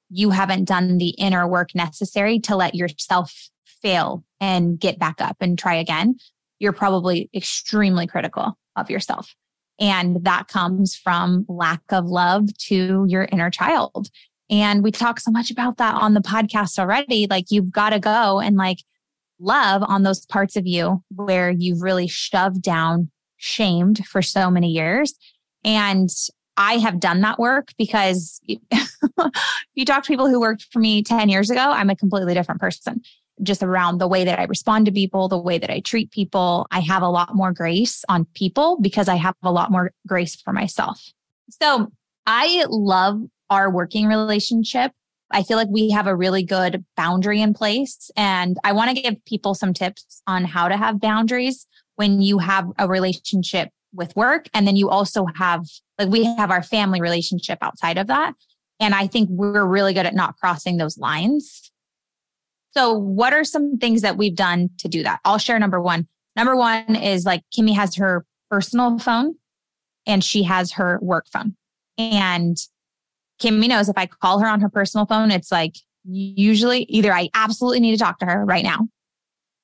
you 0.09 0.29
haven't 0.29 0.65
done 0.65 0.97
the 0.97 1.09
inner 1.09 1.47
work 1.47 1.75
necessary 1.75 2.39
to 2.39 2.55
let 2.55 2.75
yourself 2.75 3.49
fail 3.81 4.23
and 4.39 4.79
get 4.79 4.99
back 4.99 5.21
up 5.21 5.37
and 5.41 5.57
try 5.57 5.75
again. 5.75 6.15
You're 6.59 6.73
probably 6.73 7.29
extremely 7.33 8.07
critical 8.07 8.57
of 8.75 8.89
yourself. 8.89 9.35
And 9.79 10.23
that 10.23 10.47
comes 10.47 10.95
from 10.95 11.45
lack 11.47 11.81
of 11.89 12.05
love 12.05 12.55
to 12.69 13.05
your 13.07 13.27
inner 13.31 13.49
child. 13.49 14.09
And 14.53 14.83
we 14.83 14.91
talk 14.91 15.19
so 15.19 15.31
much 15.31 15.49
about 15.49 15.77
that 15.77 15.95
on 15.95 16.13
the 16.13 16.19
podcast 16.19 16.77
already. 16.77 17.25
Like 17.27 17.45
you've 17.49 17.71
got 17.71 17.89
to 17.89 17.99
go 17.99 18.39
and 18.39 18.55
like 18.55 18.77
love 19.39 19.81
on 19.81 20.03
those 20.03 20.27
parts 20.27 20.55
of 20.55 20.67
you 20.67 21.03
where 21.15 21.49
you've 21.49 21.81
really 21.81 22.05
shoved 22.05 22.61
down, 22.61 23.09
shamed 23.37 24.05
for 24.05 24.21
so 24.21 24.51
many 24.51 24.69
years. 24.69 25.15
And 25.63 26.07
I 26.55 26.77
have 26.77 26.99
done 26.99 27.21
that 27.21 27.39
work 27.39 27.69
because 27.79 28.39
you 29.73 29.85
talk 29.85 30.03
to 30.03 30.07
people 30.07 30.29
who 30.29 30.39
worked 30.39 30.67
for 30.71 30.77
me 30.77 31.01
10 31.01 31.29
years 31.29 31.49
ago, 31.49 31.71
I'm 31.71 31.89
a 31.89 31.95
completely 31.95 32.35
different 32.35 32.61
person. 32.61 33.01
Just 33.41 33.63
around 33.63 33.97
the 33.97 34.07
way 34.07 34.23
that 34.23 34.37
I 34.37 34.43
respond 34.43 34.85
to 34.85 34.91
people, 34.91 35.29
the 35.29 35.39
way 35.39 35.57
that 35.57 35.71
I 35.71 35.79
treat 35.79 36.11
people. 36.11 36.67
I 36.69 36.81
have 36.81 37.01
a 37.01 37.09
lot 37.09 37.33
more 37.33 37.51
grace 37.51 38.05
on 38.07 38.25
people 38.35 38.77
because 38.79 39.07
I 39.07 39.15
have 39.15 39.33
a 39.41 39.51
lot 39.51 39.71
more 39.71 39.93
grace 40.05 40.35
for 40.35 40.53
myself. 40.53 41.11
So 41.49 41.91
I 42.27 42.65
love 42.69 43.19
our 43.53 43.69
working 43.69 44.07
relationship. 44.07 44.91
I 45.31 45.43
feel 45.43 45.57
like 45.57 45.69
we 45.69 45.89
have 45.91 46.07
a 46.07 46.15
really 46.15 46.43
good 46.43 46.83
boundary 46.97 47.41
in 47.41 47.53
place. 47.53 48.11
And 48.15 48.57
I 48.63 48.73
want 48.73 48.95
to 48.95 49.01
give 49.01 49.23
people 49.25 49.55
some 49.55 49.73
tips 49.73 50.21
on 50.27 50.43
how 50.43 50.67
to 50.67 50.77
have 50.77 50.99
boundaries 50.99 51.65
when 51.95 52.21
you 52.21 52.39
have 52.39 52.67
a 52.77 52.87
relationship 52.87 53.69
with 53.93 54.15
work. 54.15 54.47
And 54.53 54.67
then 54.67 54.75
you 54.75 54.89
also 54.89 55.25
have, 55.35 55.65
like, 55.97 56.09
we 56.09 56.23
have 56.23 56.51
our 56.51 56.63
family 56.63 57.01
relationship 57.01 57.59
outside 57.61 57.97
of 57.97 58.07
that. 58.07 58.33
And 58.79 58.93
I 58.93 59.07
think 59.07 59.29
we're 59.31 59.65
really 59.65 59.93
good 59.93 60.05
at 60.05 60.15
not 60.15 60.37
crossing 60.37 60.77
those 60.77 60.97
lines. 60.97 61.71
So, 62.71 62.93
what 62.93 63.33
are 63.33 63.43
some 63.43 63.77
things 63.77 64.01
that 64.01 64.17
we've 64.17 64.35
done 64.35 64.71
to 64.79 64.87
do 64.87 65.03
that? 65.03 65.19
I'll 65.25 65.37
share 65.37 65.59
number 65.59 65.79
one. 65.79 66.07
Number 66.35 66.55
one 66.55 66.95
is 66.95 67.23
like 67.25 67.43
Kimmy 67.55 67.75
has 67.75 67.95
her 67.95 68.25
personal 68.49 68.97
phone 68.97 69.35
and 70.05 70.23
she 70.23 70.43
has 70.43 70.73
her 70.73 70.99
work 71.01 71.27
phone. 71.31 71.55
And 71.97 72.57
Kimmy 73.43 73.67
knows 73.67 73.89
if 73.89 73.97
I 73.97 74.05
call 74.05 74.39
her 74.39 74.47
on 74.47 74.61
her 74.61 74.69
personal 74.69 75.05
phone, 75.05 75.31
it's 75.31 75.51
like 75.51 75.75
usually 76.05 76.83
either 76.83 77.11
I 77.11 77.29
absolutely 77.33 77.81
need 77.81 77.91
to 77.91 77.97
talk 77.97 78.19
to 78.19 78.25
her 78.25 78.45
right 78.45 78.63
now 78.63 78.87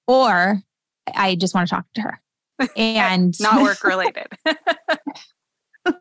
or 0.08 0.62
I 1.16 1.36
just 1.36 1.54
want 1.54 1.68
to 1.70 1.76
talk 1.76 1.86
to 1.96 2.02
her. 2.02 2.20
And 2.76 3.40
not 3.40 3.62
work 3.62 3.86
related. 3.86 4.28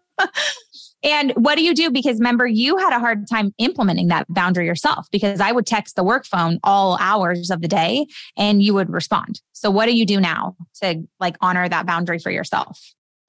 and 1.05 1.31
what 1.37 1.55
do 1.55 1.63
you 1.63 1.73
do? 1.73 1.89
Because 1.89 2.19
remember, 2.19 2.49
you 2.49 2.77
had 2.79 2.93
a 2.93 2.99
hard 2.99 3.29
time 3.29 3.55
implementing 3.59 4.09
that 4.09 4.27
boundary 4.29 4.67
yourself 4.67 5.07
because 5.13 5.41
I 5.41 5.53
would 5.53 5.67
text 5.67 5.95
the 5.95 6.03
work 6.03 6.27
phone 6.27 6.59
all 6.65 6.99
hours 7.01 7.51
of 7.51 7.63
the 7.63 7.69
day 7.69 8.07
and 8.37 8.61
you 8.61 8.75
would 8.75 8.91
respond. 8.91 9.41
So, 9.53 9.71
what 9.71 9.87
do 9.87 9.97
you 9.97 10.05
do 10.05 10.19
now 10.19 10.57
to 10.83 11.05
like 11.21 11.37
honor 11.41 11.69
that 11.69 11.87
boundary 11.87 12.19
for 12.19 12.33
yourself? 12.33 12.81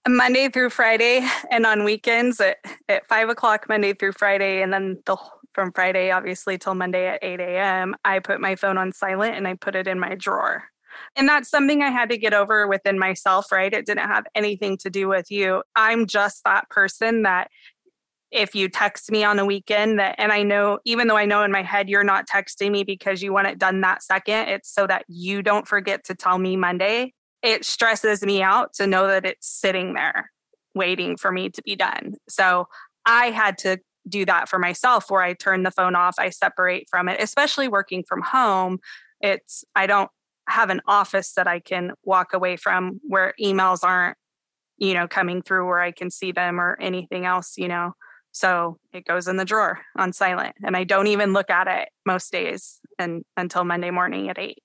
Monday 0.07 0.49
through 0.49 0.69
Friday, 0.71 1.27
and 1.51 1.65
on 1.65 1.83
weekends 1.83 2.39
at, 2.39 2.57
at 2.87 3.07
five 3.07 3.29
o'clock 3.29 3.67
Monday 3.69 3.93
through 3.93 4.13
Friday, 4.13 4.61
and 4.61 4.73
then 4.73 5.01
the 5.05 5.17
from 5.53 5.71
Friday 5.73 6.11
obviously 6.11 6.57
till 6.57 6.75
Monday 6.75 7.07
at 7.07 7.19
eight 7.21 7.39
a.m. 7.39 7.95
I 8.05 8.19
put 8.19 8.39
my 8.39 8.55
phone 8.55 8.77
on 8.77 8.93
silent 8.93 9.35
and 9.35 9.47
I 9.47 9.55
put 9.55 9.75
it 9.75 9.87
in 9.87 9.99
my 9.99 10.15
drawer. 10.15 10.63
And 11.15 11.27
that's 11.27 11.49
something 11.49 11.81
I 11.81 11.89
had 11.89 12.09
to 12.09 12.17
get 12.17 12.33
over 12.33 12.67
within 12.67 12.97
myself, 12.99 13.51
right? 13.51 13.73
It 13.73 13.85
didn't 13.85 14.07
have 14.07 14.25
anything 14.35 14.77
to 14.77 14.89
do 14.89 15.07
with 15.07 15.29
you. 15.29 15.63
I'm 15.75 16.07
just 16.07 16.43
that 16.45 16.69
person 16.69 17.23
that 17.23 17.49
if 18.31 18.53
you 18.53 18.69
text 18.69 19.11
me 19.11 19.23
on 19.23 19.39
a 19.39 19.45
weekend 19.45 19.99
that 19.99 20.15
and 20.17 20.31
I 20.31 20.43
know 20.43 20.79
even 20.85 21.07
though 21.07 21.17
I 21.17 21.25
know 21.25 21.43
in 21.43 21.51
my 21.51 21.63
head 21.63 21.89
you're 21.89 22.03
not 22.03 22.27
texting 22.27 22.71
me 22.71 22.83
because 22.83 23.23
you 23.23 23.33
want 23.33 23.47
it 23.47 23.57
done 23.57 23.81
that 23.81 24.03
second, 24.03 24.49
it's 24.49 24.73
so 24.73 24.85
that 24.87 25.03
you 25.07 25.41
don't 25.41 25.67
forget 25.67 26.03
to 26.05 26.15
tell 26.15 26.37
me 26.37 26.55
Monday 26.55 27.13
it 27.41 27.65
stresses 27.65 28.21
me 28.23 28.41
out 28.41 28.73
to 28.73 28.87
know 28.87 29.07
that 29.07 29.25
it's 29.25 29.47
sitting 29.47 29.93
there 29.93 30.31
waiting 30.75 31.17
for 31.17 31.31
me 31.31 31.49
to 31.49 31.61
be 31.63 31.75
done. 31.75 32.15
So 32.27 32.67
I 33.05 33.27
had 33.31 33.57
to 33.59 33.79
do 34.07 34.25
that 34.25 34.49
for 34.49 34.59
myself 34.59 35.09
where 35.09 35.21
I 35.21 35.33
turn 35.33 35.63
the 35.63 35.71
phone 35.71 35.95
off, 35.95 36.15
I 36.17 36.29
separate 36.29 36.87
from 36.89 37.09
it, 37.09 37.21
especially 37.21 37.67
working 37.67 38.03
from 38.07 38.21
home. 38.21 38.79
It's, 39.21 39.63
I 39.75 39.87
don't 39.87 40.09
have 40.47 40.69
an 40.69 40.81
office 40.87 41.33
that 41.33 41.47
I 41.47 41.59
can 41.59 41.91
walk 42.03 42.33
away 42.33 42.55
from 42.55 42.99
where 43.03 43.33
emails 43.41 43.83
aren't, 43.83 44.17
you 44.77 44.93
know, 44.93 45.07
coming 45.07 45.41
through 45.41 45.67
where 45.67 45.81
I 45.81 45.91
can 45.91 46.09
see 46.09 46.31
them 46.31 46.59
or 46.59 46.77
anything 46.81 47.25
else, 47.25 47.57
you 47.57 47.67
know. 47.67 47.93
So 48.31 48.77
it 48.93 49.05
goes 49.05 49.27
in 49.27 49.37
the 49.37 49.45
drawer 49.45 49.79
on 49.97 50.13
silent 50.13 50.55
and 50.63 50.77
I 50.77 50.83
don't 50.83 51.07
even 51.07 51.33
look 51.33 51.49
at 51.49 51.67
it 51.67 51.89
most 52.05 52.31
days 52.31 52.79
and 52.97 53.23
until 53.35 53.63
Monday 53.63 53.91
morning 53.91 54.29
at 54.29 54.39
eight. 54.39 54.59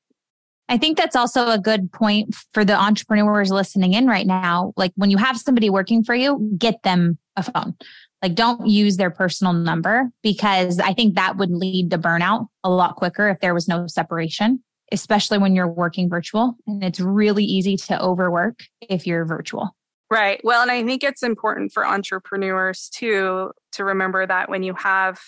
I 0.68 0.78
think 0.78 0.97
that's 0.97 1.16
also 1.16 1.49
a 1.49 1.59
good 1.59 1.92
point 1.92 2.35
for 2.52 2.64
the 2.64 2.75
entrepreneurs 2.75 3.50
listening 3.50 3.92
in 3.94 4.06
right 4.06 4.26
now. 4.26 4.73
Like 4.76 4.92
when 4.97 5.11
you 5.11 5.18
have 5.18 5.38
somebody 5.38 5.68
working 5.68 6.02
for 6.02 6.14
you, 6.14 6.50
get 6.56 6.83
them 6.83 7.18
a 7.37 7.42
phone. 7.42 7.75
Like 8.23 8.35
don't 8.35 8.66
use 8.66 8.97
their 8.97 9.11
personal 9.11 9.52
number 9.52 10.11
because 10.23 10.78
I 10.78 10.94
think 10.94 11.16
that 11.16 11.37
would 11.37 11.50
lead 11.50 11.90
to 11.90 11.99
burnout 11.99 12.47
a 12.62 12.71
lot 12.71 12.97
quicker 12.97 13.28
if 13.28 13.40
there 13.40 13.52
was 13.52 13.68
no 13.68 13.87
separation, 13.87 14.64
especially 14.90 15.37
when 15.37 15.54
you're 15.54 15.68
working 15.68 16.09
virtual. 16.09 16.56
And 16.66 16.83
it's 16.83 17.00
really 17.00 17.44
easy 17.44 17.76
to 17.76 18.02
overwork 18.02 18.61
if 18.80 19.06
you're 19.06 19.26
virtual. 19.26 19.76
Right. 20.11 20.40
Well, 20.42 20.62
and 20.62 20.71
I 20.71 20.85
think 20.85 21.04
it's 21.04 21.23
important 21.23 21.73
for 21.73 21.87
entrepreneurs 21.87 22.88
too 22.88 23.52
to 23.73 23.85
remember 23.85 24.26
that 24.26 24.49
when 24.49 24.62
you 24.62 24.73
have 24.75 25.18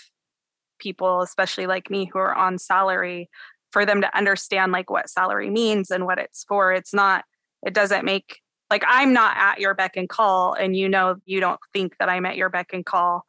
people, 0.78 1.20
especially 1.20 1.66
like 1.66 1.90
me, 1.90 2.08
who 2.10 2.18
are 2.18 2.34
on 2.34 2.56
salary, 2.56 3.28
for 3.76 3.84
them 3.84 4.00
to 4.00 4.16
understand 4.16 4.72
like 4.72 4.88
what 4.88 5.10
salary 5.10 5.50
means 5.50 5.90
and 5.90 6.06
what 6.06 6.18
it's 6.18 6.44
for. 6.44 6.72
It's 6.72 6.94
not, 6.94 7.26
it 7.62 7.74
doesn't 7.74 8.06
make 8.06 8.40
like 8.70 8.82
I'm 8.88 9.12
not 9.12 9.36
at 9.36 9.60
your 9.60 9.74
beck 9.74 9.98
and 9.98 10.08
call, 10.08 10.54
and 10.54 10.74
you 10.74 10.88
know, 10.88 11.16
you 11.26 11.40
don't 11.40 11.60
think 11.74 11.92
that 11.98 12.08
I'm 12.08 12.24
at 12.24 12.36
your 12.36 12.48
beck 12.48 12.70
and 12.72 12.86
call, 12.86 13.26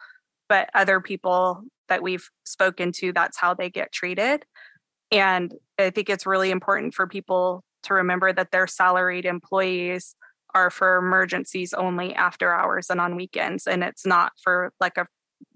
but 0.47 0.69
other 0.73 1.01
people 1.01 1.63
that 1.89 2.01
we've 2.01 2.29
spoken 2.45 2.93
to, 2.93 3.11
that's 3.11 3.37
how 3.37 3.55
they 3.55 3.69
get 3.69 3.91
treated. 3.91 4.45
And 5.11 5.53
I 5.77 5.89
think 5.89 6.09
it's 6.09 6.25
really 6.25 6.49
important 6.49 6.93
for 6.93 7.07
people 7.07 7.65
to 7.83 7.93
remember 7.95 8.31
that 8.31 8.51
their 8.51 8.67
salaried 8.67 9.25
employees 9.25 10.15
are 10.55 10.69
for 10.69 10.95
emergencies 10.95 11.73
only 11.73 12.15
after 12.15 12.53
hours 12.53 12.89
and 12.89 13.01
on 13.01 13.17
weekends. 13.17 13.67
And 13.67 13.83
it's 13.83 14.05
not 14.05 14.31
for 14.41 14.71
like 14.79 14.95
a 14.95 15.07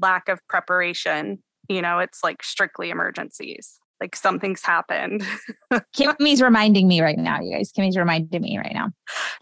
lack 0.01 0.27
of 0.27 0.45
preparation. 0.49 1.41
You 1.69 1.81
know, 1.81 1.99
it's 1.99 2.25
like 2.25 2.43
strictly 2.43 2.89
emergencies 2.89 3.80
like 4.01 4.15
something's 4.15 4.63
happened. 4.63 5.23
Kimmy's 5.95 6.41
reminding 6.41 6.87
me 6.87 7.01
right 7.01 7.17
now, 7.17 7.39
you 7.39 7.55
guys. 7.55 7.71
Kimmy's 7.71 7.95
reminding 7.95 8.41
me 8.41 8.57
right 8.57 8.73
now. 8.73 8.89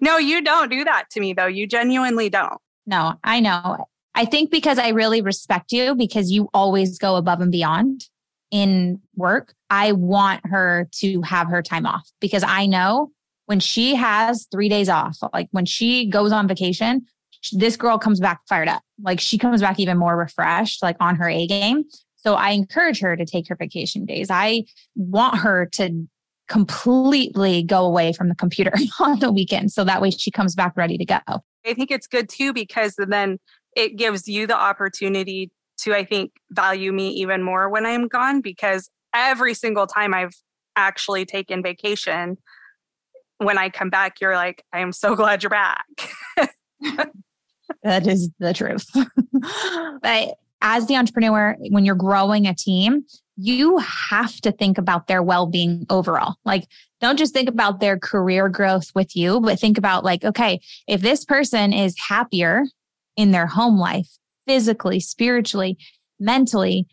No, 0.01 0.17
you 0.17 0.41
don't 0.41 0.69
do 0.69 0.83
that 0.83 1.05
to 1.11 1.19
me 1.19 1.33
though. 1.33 1.47
You 1.47 1.65
genuinely 1.65 2.29
don't. 2.29 2.59
No, 2.85 3.15
I 3.23 3.39
know. 3.39 3.85
I 4.15 4.25
think 4.25 4.51
because 4.51 4.77
I 4.77 4.89
really 4.89 5.21
respect 5.21 5.71
you 5.71 5.95
because 5.95 6.31
you 6.31 6.49
always 6.53 6.97
go 6.97 7.15
above 7.15 7.39
and 7.39 7.51
beyond 7.51 8.05
in 8.51 8.99
work. 9.15 9.53
I 9.69 9.93
want 9.93 10.45
her 10.45 10.89
to 10.95 11.21
have 11.21 11.47
her 11.47 11.61
time 11.61 11.85
off 11.85 12.09
because 12.19 12.43
I 12.43 12.65
know 12.65 13.11
when 13.45 13.59
she 13.59 13.95
has 13.95 14.47
three 14.51 14.69
days 14.69 14.89
off, 14.89 15.17
like 15.33 15.47
when 15.51 15.65
she 15.65 16.07
goes 16.07 16.31
on 16.31 16.47
vacation, 16.47 17.05
this 17.53 17.77
girl 17.77 17.97
comes 17.97 18.19
back 18.19 18.41
fired 18.49 18.67
up. 18.67 18.83
Like 19.01 19.19
she 19.19 19.37
comes 19.37 19.61
back 19.61 19.79
even 19.79 19.97
more 19.97 20.17
refreshed, 20.17 20.83
like 20.83 20.97
on 20.99 21.15
her 21.15 21.29
A 21.29 21.47
game. 21.47 21.85
So 22.19 22.35
I 22.35 22.51
encourage 22.51 22.99
her 22.99 23.15
to 23.15 23.25
take 23.25 23.47
her 23.47 23.55
vacation 23.55 24.05
days. 24.05 24.27
I 24.29 24.65
want 24.95 25.37
her 25.37 25.67
to 25.73 26.07
completely 26.47 27.63
go 27.63 27.85
away 27.85 28.11
from 28.11 28.27
the 28.27 28.35
computer 28.35 28.73
on 28.99 29.19
the 29.19 29.31
weekend. 29.31 29.71
So 29.71 29.83
that 29.85 30.01
way 30.01 30.11
she 30.11 30.31
comes 30.31 30.55
back 30.55 30.73
ready 30.75 30.97
to 30.97 31.05
go. 31.05 31.19
I 31.65 31.73
think 31.73 31.91
it's 31.91 32.07
good 32.07 32.27
too 32.27 32.53
because 32.53 32.95
then 32.97 33.37
it 33.75 33.95
gives 33.95 34.27
you 34.27 34.47
the 34.47 34.57
opportunity 34.57 35.51
to, 35.81 35.95
I 35.95 36.03
think, 36.03 36.31
value 36.51 36.91
me 36.91 37.09
even 37.11 37.43
more 37.43 37.69
when 37.69 37.85
I'm 37.85 38.07
gone 38.07 38.41
because 38.41 38.89
every 39.13 39.53
single 39.53 39.87
time 39.87 40.13
I've 40.13 40.33
actually 40.75 41.25
taken 41.25 41.63
vacation, 41.63 42.37
when 43.37 43.57
I 43.57 43.69
come 43.69 43.89
back, 43.89 44.19
you're 44.19 44.35
like, 44.35 44.63
I 44.73 44.79
am 44.79 44.91
so 44.91 45.15
glad 45.15 45.43
you're 45.43 45.49
back. 45.49 45.85
that 47.83 48.07
is 48.07 48.29
the 48.39 48.53
truth. 48.53 48.87
but 50.01 50.35
as 50.61 50.87
the 50.87 50.95
entrepreneur, 50.95 51.55
when 51.69 51.85
you're 51.85 51.95
growing 51.95 52.47
a 52.47 52.53
team, 52.53 53.05
you 53.37 53.77
have 53.77 54.35
to 54.41 54.51
think 54.51 54.77
about 54.77 55.07
their 55.07 55.23
well 55.23 55.45
being 55.45 55.85
overall. 55.89 56.35
Like, 56.43 56.67
don't 56.99 57.17
just 57.17 57.33
think 57.33 57.47
about 57.47 57.79
their 57.79 57.97
career 57.97 58.49
growth 58.49 58.91
with 58.93 59.15
you, 59.15 59.39
but 59.39 59.59
think 59.59 59.77
about, 59.77 60.03
like, 60.03 60.25
okay, 60.25 60.59
if 60.87 60.99
this 61.01 61.23
person 61.23 61.71
is 61.71 61.95
happier 62.09 62.63
in 63.15 63.31
their 63.31 63.47
home 63.47 63.77
life, 63.77 64.09
physically, 64.45 64.99
spiritually, 64.99 65.77
mentally, 66.19 66.87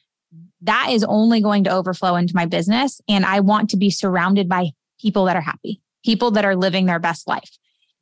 that 0.60 0.90
is 0.90 1.02
only 1.04 1.40
going 1.40 1.64
to 1.64 1.70
overflow 1.70 2.14
into 2.14 2.36
my 2.36 2.46
business. 2.46 3.00
And 3.08 3.26
I 3.26 3.40
want 3.40 3.70
to 3.70 3.76
be 3.76 3.90
surrounded 3.90 4.48
by 4.48 4.70
people 5.00 5.24
that 5.24 5.36
are 5.36 5.40
happy, 5.40 5.80
people 6.04 6.30
that 6.32 6.44
are 6.44 6.56
living 6.56 6.86
their 6.86 7.00
best 7.00 7.26
life. 7.26 7.50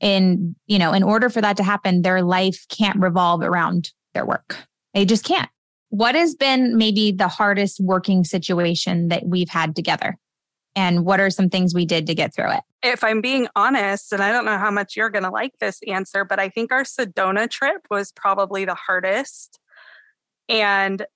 And, 0.01 0.55
you 0.67 0.79
know, 0.79 0.93
in 0.93 1.03
order 1.03 1.31
for 1.31 1.41
that 1.41 1.57
to 1.57 1.63
happen, 1.63 2.03
their 2.03 2.21
life 2.21 2.67
can't 2.69 3.01
revolve 3.01 3.43
around 3.43 3.93
their 4.13 4.27
work. 4.27 4.59
They 4.95 5.05
just 5.05 5.25
can't. 5.25 5.51
What 5.91 6.15
has 6.15 6.35
been 6.35 6.77
maybe 6.77 7.13
the 7.13 7.29
hardest 7.29 7.81
working 7.81 8.25
situation 8.25 9.09
that 9.09 9.27
we've 9.27 9.49
had 9.49 9.77
together? 9.77 10.17
And 10.77 11.05
what 11.05 11.21
are 11.21 11.31
some 11.31 11.49
things 11.49 11.75
we 11.75 11.87
did 11.87 12.07
to 12.09 12.15
get 12.15 12.35
through 12.35 12.51
it? 12.53 12.61
If 12.83 13.05
I'm 13.05 13.21
being 13.21 13.47
honest, 13.55 14.13
and 14.13 14.23
I 14.23 14.33
don't 14.33 14.45
know 14.45 14.59
how 14.59 14.71
much 14.71 14.97
you're 14.97 15.11
going 15.11 15.23
to 15.23 15.31
like 15.31 15.53
this 15.61 15.79
answer, 15.87 16.25
but 16.25 16.41
I 16.41 16.49
think 16.49 16.73
our 16.73 16.83
Sedona 16.83 17.49
trip 17.49 17.87
was 17.91 18.11
probably 18.11 18.65
the 18.65 18.75
hardest. 18.75 19.61
And 20.49 21.07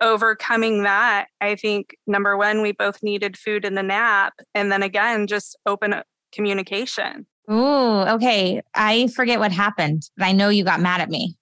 overcoming 0.00 0.84
that, 0.84 1.26
I 1.40 1.56
think 1.56 1.96
number 2.06 2.36
one, 2.36 2.62
we 2.62 2.72
both 2.72 3.02
needed 3.02 3.36
food 3.36 3.64
in 3.64 3.74
the 3.74 3.82
nap. 3.82 4.34
And 4.54 4.70
then 4.70 4.82
again, 4.82 5.26
just 5.26 5.58
open 5.66 5.94
communication. 6.32 7.26
Ooh, 7.50 8.02
okay. 8.02 8.62
I 8.74 9.08
forget 9.08 9.40
what 9.40 9.52
happened, 9.52 10.08
I 10.20 10.32
know 10.32 10.48
you 10.48 10.64
got 10.64 10.80
mad 10.80 11.00
at 11.00 11.10
me. 11.10 11.36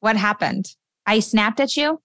What 0.00 0.16
happened? 0.16 0.66
I 1.06 1.20
snapped 1.20 1.60
at 1.60 1.76
you? 1.76 2.00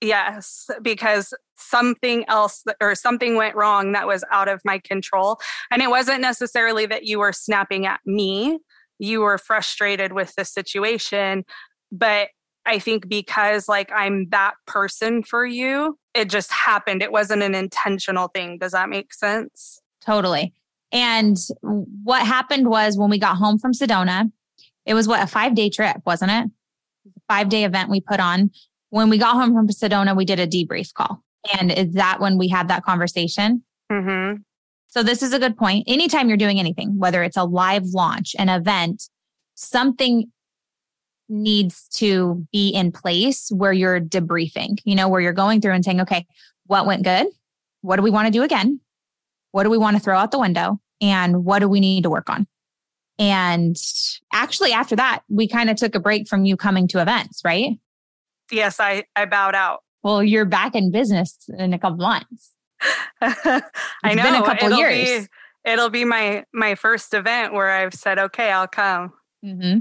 Yes, 0.00 0.68
because 0.82 1.32
something 1.56 2.24
else 2.28 2.62
or 2.80 2.94
something 2.94 3.36
went 3.36 3.54
wrong 3.54 3.92
that 3.92 4.06
was 4.06 4.24
out 4.30 4.48
of 4.48 4.60
my 4.64 4.78
control. 4.78 5.38
And 5.70 5.80
it 5.80 5.88
wasn't 5.88 6.20
necessarily 6.20 6.86
that 6.86 7.04
you 7.04 7.18
were 7.18 7.32
snapping 7.32 7.86
at 7.86 8.00
me, 8.04 8.58
you 8.98 9.20
were 9.20 9.38
frustrated 9.38 10.12
with 10.12 10.34
the 10.36 10.44
situation. 10.44 11.44
But 11.90 12.28
I 12.66 12.78
think 12.78 13.08
because 13.08 13.68
like 13.68 13.90
I'm 13.94 14.28
that 14.30 14.54
person 14.66 15.22
for 15.22 15.44
you, 15.44 15.98
it 16.14 16.30
just 16.30 16.50
happened. 16.50 17.02
It 17.02 17.12
wasn't 17.12 17.42
an 17.42 17.54
intentional 17.54 18.28
thing. 18.28 18.58
Does 18.58 18.72
that 18.72 18.88
make 18.88 19.12
sense? 19.12 19.80
Totally. 20.00 20.52
And 20.92 21.36
what 21.62 22.26
happened 22.26 22.68
was 22.68 22.96
when 22.96 23.10
we 23.10 23.18
got 23.18 23.36
home 23.36 23.58
from 23.58 23.72
Sedona, 23.72 24.30
it 24.86 24.94
was 24.94 25.08
what 25.08 25.22
a 25.22 25.26
five 25.26 25.54
day 25.54 25.68
trip, 25.68 25.96
wasn't 26.06 26.30
it? 26.30 26.50
Five 27.28 27.48
day 27.48 27.64
event 27.64 27.90
we 27.90 28.00
put 28.00 28.20
on 28.20 28.50
when 28.94 29.10
we 29.10 29.18
got 29.18 29.34
home 29.34 29.52
from 29.52 29.66
Sedona, 29.66 30.16
we 30.16 30.24
did 30.24 30.38
a 30.38 30.46
debrief 30.46 30.94
call. 30.94 31.20
And 31.58 31.72
is 31.72 31.94
that 31.94 32.20
when 32.20 32.38
we 32.38 32.46
had 32.46 32.68
that 32.68 32.84
conversation? 32.84 33.64
Mm-hmm. 33.90 34.42
So 34.86 35.02
this 35.02 35.20
is 35.20 35.32
a 35.32 35.40
good 35.40 35.56
point. 35.56 35.82
Anytime 35.88 36.28
you're 36.28 36.36
doing 36.36 36.60
anything, 36.60 36.96
whether 36.96 37.24
it's 37.24 37.36
a 37.36 37.42
live 37.42 37.86
launch, 37.86 38.36
an 38.38 38.48
event, 38.48 39.08
something 39.56 40.30
needs 41.28 41.88
to 41.94 42.46
be 42.52 42.68
in 42.68 42.92
place 42.92 43.50
where 43.50 43.72
you're 43.72 44.00
debriefing, 44.00 44.78
you 44.84 44.94
know, 44.94 45.08
where 45.08 45.20
you're 45.20 45.32
going 45.32 45.60
through 45.60 45.72
and 45.72 45.84
saying, 45.84 46.02
okay, 46.02 46.24
what 46.66 46.86
went 46.86 47.02
good? 47.02 47.26
What 47.80 47.96
do 47.96 48.02
we 48.02 48.10
want 48.12 48.26
to 48.26 48.32
do 48.32 48.44
again? 48.44 48.78
What 49.50 49.64
do 49.64 49.70
we 49.70 49.78
want 49.78 49.96
to 49.96 50.02
throw 50.02 50.16
out 50.16 50.30
the 50.30 50.38
window? 50.38 50.78
And 51.00 51.44
what 51.44 51.58
do 51.58 51.68
we 51.68 51.80
need 51.80 52.04
to 52.04 52.10
work 52.10 52.30
on? 52.30 52.46
And 53.18 53.76
actually, 54.32 54.72
after 54.72 54.96
that, 54.96 55.20
we 55.28 55.46
kind 55.46 55.70
of 55.70 55.76
took 55.76 55.94
a 55.94 56.00
break 56.00 56.26
from 56.26 56.44
you 56.44 56.56
coming 56.56 56.88
to 56.88 57.00
events, 57.00 57.42
right? 57.44 57.78
yes, 58.50 58.80
I, 58.80 59.04
I 59.16 59.24
bowed 59.26 59.54
out. 59.54 59.82
Well, 60.02 60.22
you're 60.22 60.44
back 60.44 60.74
in 60.74 60.90
business 60.90 61.48
in 61.58 61.72
a 61.72 61.78
couple 61.78 61.98
months. 61.98 62.52
I 63.20 63.62
know. 64.04 64.22
Been 64.22 64.34
a 64.34 64.42
couple 64.42 64.66
it'll 64.66 64.78
years. 64.78 65.26
Be, 65.64 65.72
it'll 65.72 65.90
be 65.90 66.04
my 66.04 66.44
my 66.52 66.74
first 66.74 67.14
event 67.14 67.54
where 67.54 67.70
I've 67.70 67.94
said, 67.94 68.18
okay, 68.18 68.50
I'll 68.50 68.68
come. 68.68 69.12
Mm-hmm. 69.44 69.78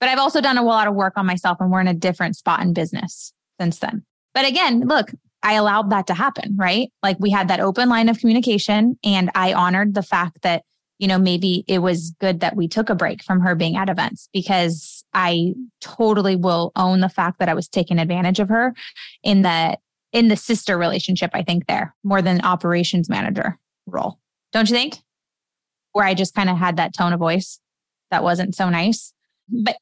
But 0.00 0.08
I've 0.08 0.18
also 0.18 0.40
done 0.40 0.58
a 0.58 0.62
lot 0.62 0.88
of 0.88 0.94
work 0.94 1.14
on 1.16 1.26
myself, 1.26 1.58
and 1.60 1.70
we're 1.70 1.80
in 1.80 1.88
a 1.88 1.94
different 1.94 2.36
spot 2.36 2.60
in 2.60 2.72
business 2.72 3.32
since 3.60 3.78
then. 3.78 4.04
But 4.34 4.46
again, 4.46 4.80
look, 4.86 5.12
I 5.42 5.54
allowed 5.54 5.90
that 5.90 6.06
to 6.06 6.14
happen, 6.14 6.56
right? 6.56 6.90
Like 7.02 7.18
we 7.20 7.30
had 7.30 7.48
that 7.48 7.60
open 7.60 7.88
line 7.90 8.08
of 8.08 8.18
communication, 8.18 8.98
and 9.04 9.30
I 9.34 9.52
honored 9.52 9.94
the 9.94 10.02
fact 10.02 10.42
that 10.42 10.64
you 10.98 11.08
know, 11.08 11.18
maybe 11.18 11.64
it 11.66 11.80
was 11.80 12.14
good 12.20 12.40
that 12.40 12.56
we 12.56 12.68
took 12.68 12.88
a 12.88 12.94
break 12.94 13.22
from 13.22 13.40
her 13.40 13.54
being 13.54 13.76
at 13.76 13.88
events 13.88 14.28
because 14.32 15.04
I 15.12 15.54
totally 15.80 16.36
will 16.36 16.72
own 16.76 17.00
the 17.00 17.08
fact 17.08 17.38
that 17.38 17.48
I 17.48 17.54
was 17.54 17.68
taking 17.68 17.98
advantage 17.98 18.40
of 18.40 18.48
her 18.48 18.74
in 19.22 19.42
the 19.42 19.78
in 20.12 20.28
the 20.28 20.36
sister 20.36 20.76
relationship, 20.76 21.30
I 21.32 21.42
think 21.42 21.66
there 21.66 21.94
more 22.04 22.20
than 22.20 22.44
operations 22.44 23.08
manager 23.08 23.58
role. 23.86 24.18
Don't 24.52 24.68
you 24.68 24.76
think? 24.76 24.98
Where 25.92 26.04
I 26.04 26.14
just 26.14 26.34
kind 26.34 26.50
of 26.50 26.58
had 26.58 26.76
that 26.76 26.94
tone 26.94 27.12
of 27.12 27.18
voice 27.18 27.58
that 28.10 28.22
wasn't 28.22 28.54
so 28.54 28.68
nice. 28.68 29.12
But 29.48 29.76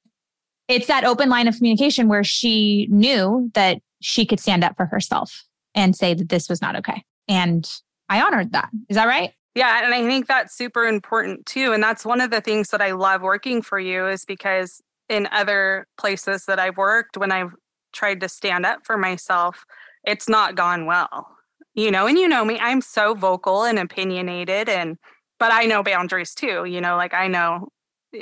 it's 0.68 0.86
that 0.86 1.04
open 1.04 1.28
line 1.28 1.48
of 1.48 1.56
communication 1.56 2.08
where 2.08 2.24
she 2.24 2.86
knew 2.90 3.50
that 3.54 3.82
she 4.00 4.24
could 4.24 4.40
stand 4.40 4.64
up 4.64 4.76
for 4.76 4.86
herself 4.86 5.44
and 5.74 5.94
say 5.94 6.14
that 6.14 6.28
this 6.28 6.48
was 6.48 6.62
not 6.62 6.76
okay. 6.76 7.04
And 7.28 7.68
I 8.08 8.22
honored 8.22 8.52
that. 8.52 8.70
Is 8.88 8.96
that 8.96 9.06
right? 9.06 9.32
Yeah, 9.54 9.84
and 9.84 9.92
I 9.92 10.06
think 10.06 10.26
that's 10.26 10.56
super 10.56 10.84
important 10.84 11.46
too. 11.46 11.72
And 11.72 11.82
that's 11.82 12.04
one 12.04 12.20
of 12.20 12.30
the 12.30 12.40
things 12.40 12.68
that 12.70 12.80
I 12.80 12.92
love 12.92 13.22
working 13.22 13.62
for 13.62 13.80
you 13.80 14.06
is 14.06 14.24
because 14.24 14.80
in 15.08 15.28
other 15.32 15.86
places 15.98 16.44
that 16.46 16.60
I've 16.60 16.76
worked, 16.76 17.16
when 17.16 17.32
I've 17.32 17.52
tried 17.92 18.20
to 18.20 18.28
stand 18.28 18.64
up 18.64 18.80
for 18.84 18.96
myself, 18.96 19.64
it's 20.04 20.28
not 20.28 20.54
gone 20.54 20.86
well. 20.86 21.26
You 21.74 21.90
know, 21.90 22.06
and 22.06 22.18
you 22.18 22.28
know 22.28 22.44
me, 22.44 22.58
I'm 22.60 22.80
so 22.80 23.14
vocal 23.14 23.64
and 23.64 23.78
opinionated 23.78 24.68
and 24.68 24.96
but 25.38 25.52
I 25.52 25.64
know 25.64 25.82
boundaries 25.82 26.34
too. 26.34 26.64
You 26.64 26.80
know, 26.80 26.96
like 26.96 27.14
I 27.14 27.26
know 27.26 27.68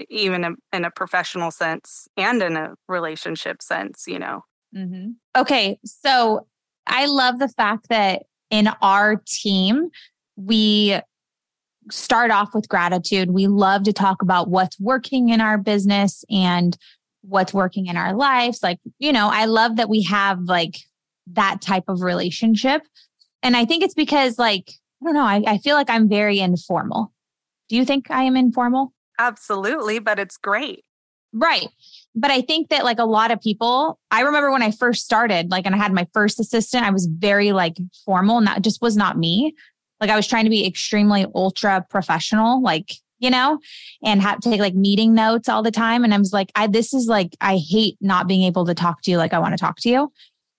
even 0.09 0.57
in 0.73 0.85
a 0.85 0.91
professional 0.91 1.51
sense 1.51 2.09
and 2.17 2.43
in 2.43 2.57
a 2.57 2.75
relationship 2.89 3.63
sense, 3.63 4.05
you 4.07 4.19
know. 4.19 4.43
Mm-hmm. 4.75 5.11
Okay. 5.37 5.79
So 5.85 6.47
I 6.87 7.07
love 7.07 7.39
the 7.39 7.49
fact 7.49 7.89
that 7.89 8.25
in 8.51 8.69
our 8.83 9.17
team, 9.27 9.91
we 10.37 11.01
start 11.91 12.31
off 12.31 12.55
with 12.55 12.69
gratitude. 12.69 13.31
We 13.31 13.47
love 13.47 13.85
to 13.85 13.93
talk 13.93 14.23
about 14.23 14.49
what's 14.49 14.79
working 14.81 15.29
in 15.29 15.41
our 15.41 15.59
business 15.59 16.25
and 16.31 16.77
what's 17.23 17.55
working 17.55 17.87
in 17.87 17.97
our 17.97 18.15
lives. 18.15 18.63
Like, 18.63 18.79
you 18.99 19.13
know, 19.13 19.29
I 19.33 19.47
love 19.47 19.77
that 19.77 19.89
we 19.89 20.03
have 20.05 20.41
like 20.43 20.79
that 21.33 21.61
type 21.61 21.85
of 21.89 22.03
relationship. 22.03 22.83
And 23.43 23.57
I 23.57 23.65
think 23.65 23.83
it's 23.83 23.95
because, 23.95 24.39
like, 24.39 24.71
I 25.03 25.05
don't 25.05 25.15
know, 25.15 25.25
I, 25.25 25.43
I 25.47 25.59
feel 25.59 25.77
like 25.77 25.91
I'm 25.91 26.09
very 26.09 26.41
informal. 26.41 27.13
Do 27.69 27.77
you 27.77 27.85
think 27.85 28.11
I 28.11 28.25
am 28.25 28.37
informal? 28.37 28.93
Absolutely, 29.19 29.99
but 29.99 30.19
it's 30.19 30.37
great. 30.37 30.85
Right. 31.33 31.69
But 32.15 32.31
I 32.31 32.41
think 32.41 32.71
that 32.71 32.85
like 32.85 32.99
a 32.99 33.05
lot 33.05 33.31
of 33.31 33.41
people, 33.41 33.99
I 34.11 34.23
remember 34.23 34.51
when 34.51 34.63
I 34.63 34.71
first 34.71 35.05
started, 35.05 35.51
like, 35.51 35.67
and 35.67 35.75
I 35.75 35.79
had 35.79 35.93
my 35.93 36.07
first 36.15 36.41
assistant, 36.41 36.85
I 36.85 36.91
was 36.91 37.07
very 37.07 37.53
like 37.53 37.77
formal 38.05 38.39
and 38.39 38.47
that 38.47 38.63
just 38.63 38.81
was 38.81 38.97
not 38.97 39.19
me. 39.19 39.55
Like 40.01 40.11
I 40.11 40.17
was 40.17 40.27
trying 40.27 40.45
to 40.45 40.51
be 40.51 40.67
extremely 40.67 41.27
ultra 41.35 41.85
professional, 41.89 42.63
like, 42.63 42.93
you 43.19 43.31
know, 43.31 43.59
and 44.05 44.23
have 44.23 44.41
to 44.41 44.51
take 44.51 44.61
like 44.61 44.75
meeting 44.75 45.15
notes 45.15 45.49
all 45.49 45.63
the 45.63 45.71
time. 45.71 46.05
And 46.05 46.15
I 46.15 46.19
was 46.19 46.33
like, 46.33 46.53
I, 46.55 46.67
this 46.69 46.95
is 46.95 47.07
like, 47.09 47.37
I 47.41 47.57
hate 47.57 47.97
not 48.01 48.29
being 48.29 48.43
able 48.43 48.65
to 48.67 48.75
talk 48.75 49.03
to 49.03 49.11
you 49.11 49.19
like 49.19 49.33
I 49.33 49.39
want 49.39 49.53
to 49.53 49.59
talk 49.59 49.77
to 49.81 49.89
you. 49.89 50.13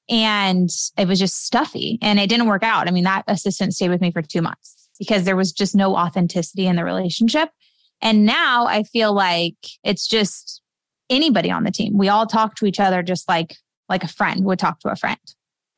And 0.09 0.69
it 0.97 1.07
was 1.07 1.19
just 1.19 1.45
stuffy 1.45 1.99
and 2.01 2.19
it 2.19 2.29
didn't 2.29 2.47
work 2.47 2.63
out. 2.63 2.87
I 2.87 2.91
mean, 2.91 3.03
that 3.03 3.23
assistant 3.27 3.75
stayed 3.75 3.89
with 3.89 4.01
me 4.01 4.11
for 4.11 4.21
two 4.21 4.41
months 4.41 4.89
because 4.97 5.23
there 5.23 5.35
was 5.35 5.51
just 5.51 5.75
no 5.75 5.95
authenticity 5.95 6.65
in 6.67 6.75
the 6.75 6.83
relationship. 6.83 7.49
And 8.01 8.25
now 8.25 8.65
I 8.65 8.83
feel 8.83 9.13
like 9.13 9.55
it's 9.83 10.07
just 10.07 10.61
anybody 11.09 11.51
on 11.51 11.63
the 11.63 11.71
team. 11.71 11.97
We 11.97 12.09
all 12.09 12.25
talk 12.25 12.55
to 12.55 12.65
each 12.65 12.79
other 12.79 13.03
just 13.03 13.27
like 13.27 13.55
like 13.87 14.03
a 14.03 14.07
friend 14.07 14.45
would 14.45 14.59
talk 14.59 14.79
to 14.81 14.89
a 14.89 14.95
friend. 14.95 15.19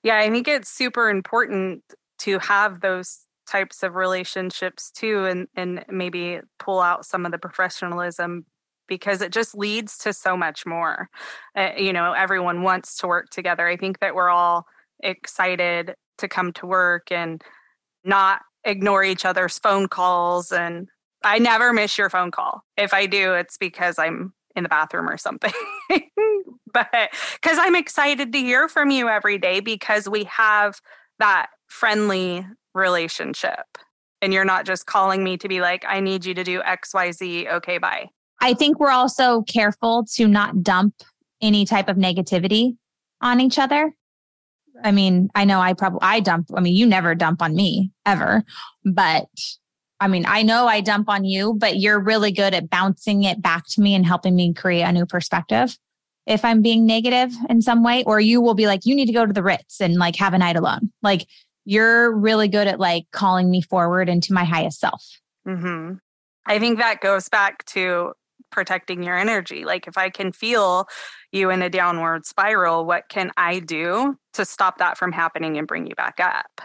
Yeah, 0.04 0.18
I 0.18 0.30
think 0.30 0.48
it's 0.48 0.70
super 0.70 1.10
important 1.10 1.84
to 2.20 2.40
have 2.40 2.82
those 2.82 3.20
types 3.52 3.84
of 3.84 3.96
relationships 3.96 4.92
too 4.92 5.26
and 5.26 5.48
and 5.56 5.84
maybe 5.90 6.40
pull 6.60 6.80
out 6.80 7.06
some 7.06 7.26
of 7.26 7.32
the 7.32 7.38
professionalism 7.38 8.46
because 8.88 9.22
it 9.22 9.32
just 9.32 9.58
leads 9.58 9.98
to 9.98 10.12
so 10.12 10.36
much 10.36 10.66
more. 10.66 11.10
Uh, 11.56 11.72
you 11.78 11.94
know, 11.94 12.12
everyone 12.14 12.62
wants 12.62 12.98
to 12.98 13.08
work 13.08 13.30
together. 13.30 13.68
I 13.68 13.78
think 13.78 14.00
that 14.00 14.16
we're 14.16 14.30
all 14.30 14.66
excited 15.02 15.96
to 16.18 16.28
come 16.28 16.52
to 16.54 16.66
work 16.66 17.12
and 17.12 17.42
not 18.04 18.42
ignore 18.66 19.04
each 19.04 19.26
other's 19.26 19.58
phone 19.60 19.88
calls 19.88 20.52
and 20.52 20.88
I 21.24 21.40
never 21.40 21.72
miss 21.72 21.98
your 21.98 22.10
phone 22.10 22.32
call. 22.32 22.64
If 22.78 22.94
I 22.94 23.06
do, 23.06 23.34
it's 23.34 23.58
because 23.58 24.00
I'm 24.00 24.34
in 24.56 24.64
the 24.64 24.70
bathroom 24.70 25.08
or 25.08 25.18
something. 25.18 25.54
but 26.74 26.88
because 26.92 27.58
I'm 27.60 27.76
excited 27.76 28.34
to 28.34 28.40
hear 28.40 28.68
from 28.68 28.92
you 28.92 29.08
every 29.08 29.38
day 29.38 29.60
because 29.60 30.10
we 30.10 30.24
have 30.26 30.82
that 31.20 31.48
friendly 31.68 32.46
relationship. 32.74 33.78
And 34.22 34.34
you're 34.34 34.46
not 34.46 34.66
just 34.66 34.86
calling 34.86 35.24
me 35.24 35.38
to 35.38 35.48
be 35.48 35.62
like, 35.62 35.84
I 35.88 36.00
need 36.00 36.26
you 36.26 36.34
to 36.36 36.44
do 36.44 36.62
XYZ. 36.62 37.52
Okay, 37.54 37.78
bye. 37.78 38.10
I 38.40 38.54
think 38.54 38.80
we're 38.80 38.92
also 38.92 39.42
careful 39.44 40.06
to 40.14 40.28
not 40.28 40.64
dump 40.64 40.96
any 41.42 41.66
type 41.66 41.90
of 41.90 41.98
negativity 41.98 42.78
on 43.22 43.40
each 43.40 43.58
other. 43.58 43.94
I 44.84 44.92
mean, 44.92 45.30
I 45.36 45.46
know 45.46 45.60
I 45.60 45.74
probably 45.74 46.00
I 46.02 46.20
dump. 46.20 46.48
I 46.56 46.62
mean, 46.62 46.76
you 46.76 46.86
never 46.86 47.14
dump 47.16 47.42
on 47.42 47.56
me 47.56 47.92
ever, 48.06 48.44
but 48.84 49.28
I 50.00 50.08
mean, 50.08 50.26
I 50.28 50.42
know 50.42 50.66
I 50.68 50.82
dump 50.82 51.10
on 51.10 51.26
you, 51.26 51.54
but 51.54 51.78
you're 51.78 52.00
really 52.00 52.32
good 52.32 52.56
at 52.56 52.70
bouncing 52.70 53.24
it 53.24 53.42
back 53.42 53.66
to 53.72 53.82
me 53.82 53.94
and 53.94 54.06
helping 54.06 54.36
me 54.36 54.54
create 54.54 54.82
a 54.82 54.92
new 54.92 55.06
perspective. 55.06 55.78
If 56.26 56.44
I'm 56.44 56.64
being 56.64 56.86
negative 56.88 57.32
in 57.50 57.62
some 57.62 57.84
way, 57.84 58.04
or 58.06 58.20
you 58.20 58.42
will 58.42 58.56
be 58.56 58.66
like, 58.66 58.86
you 58.86 58.96
need 58.96 59.06
to 59.08 59.14
go 59.14 59.26
to 59.26 59.34
the 59.34 59.44
Ritz 59.44 59.80
and 59.80 59.96
like 59.96 60.16
have 60.16 60.34
a 60.34 60.40
night 60.40 60.56
alone. 60.56 60.92
Like 61.04 61.28
you're 61.66 62.12
really 62.12 62.48
good 62.48 62.68
at 62.68 62.80
like 62.80 63.06
calling 63.12 63.50
me 63.50 63.62
forward 63.62 64.10
into 64.10 64.34
my 64.34 64.44
highest 64.44 64.80
self. 64.80 65.20
Mm-hmm. 65.48 65.96
I 66.46 66.60
think 66.60 66.80
that 66.80 67.02
goes 67.02 67.30
back 67.30 67.66
to 67.66 68.14
protecting 68.52 69.04
your 69.04 69.18
energy. 69.18 69.64
Like 69.64 69.88
if 69.88 69.98
I 69.98 70.10
can 70.10 70.32
feel 70.32 70.88
you 71.32 71.50
in 71.50 71.62
a 71.62 71.70
downward 71.70 72.26
spiral, 72.26 72.86
what 72.86 73.10
can 73.10 73.32
I 73.38 73.60
do 73.60 74.18
to 74.34 74.46
stop 74.46 74.78
that 74.80 74.98
from 74.98 75.12
happening 75.12 75.58
and 75.58 75.68
bring 75.68 75.88
you 75.88 75.96
back 75.96 76.20
up? 76.20 76.62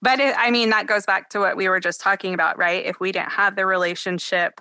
But 0.00 0.20
it, 0.20 0.34
I 0.38 0.50
mean, 0.50 0.70
that 0.70 0.86
goes 0.86 1.04
back 1.04 1.28
to 1.30 1.38
what 1.38 1.56
we 1.56 1.68
were 1.68 1.80
just 1.80 2.00
talking 2.00 2.34
about, 2.34 2.58
right? 2.58 2.84
If 2.84 3.00
we 3.00 3.12
didn't 3.12 3.32
have 3.32 3.56
the 3.56 3.66
relationship 3.66 4.60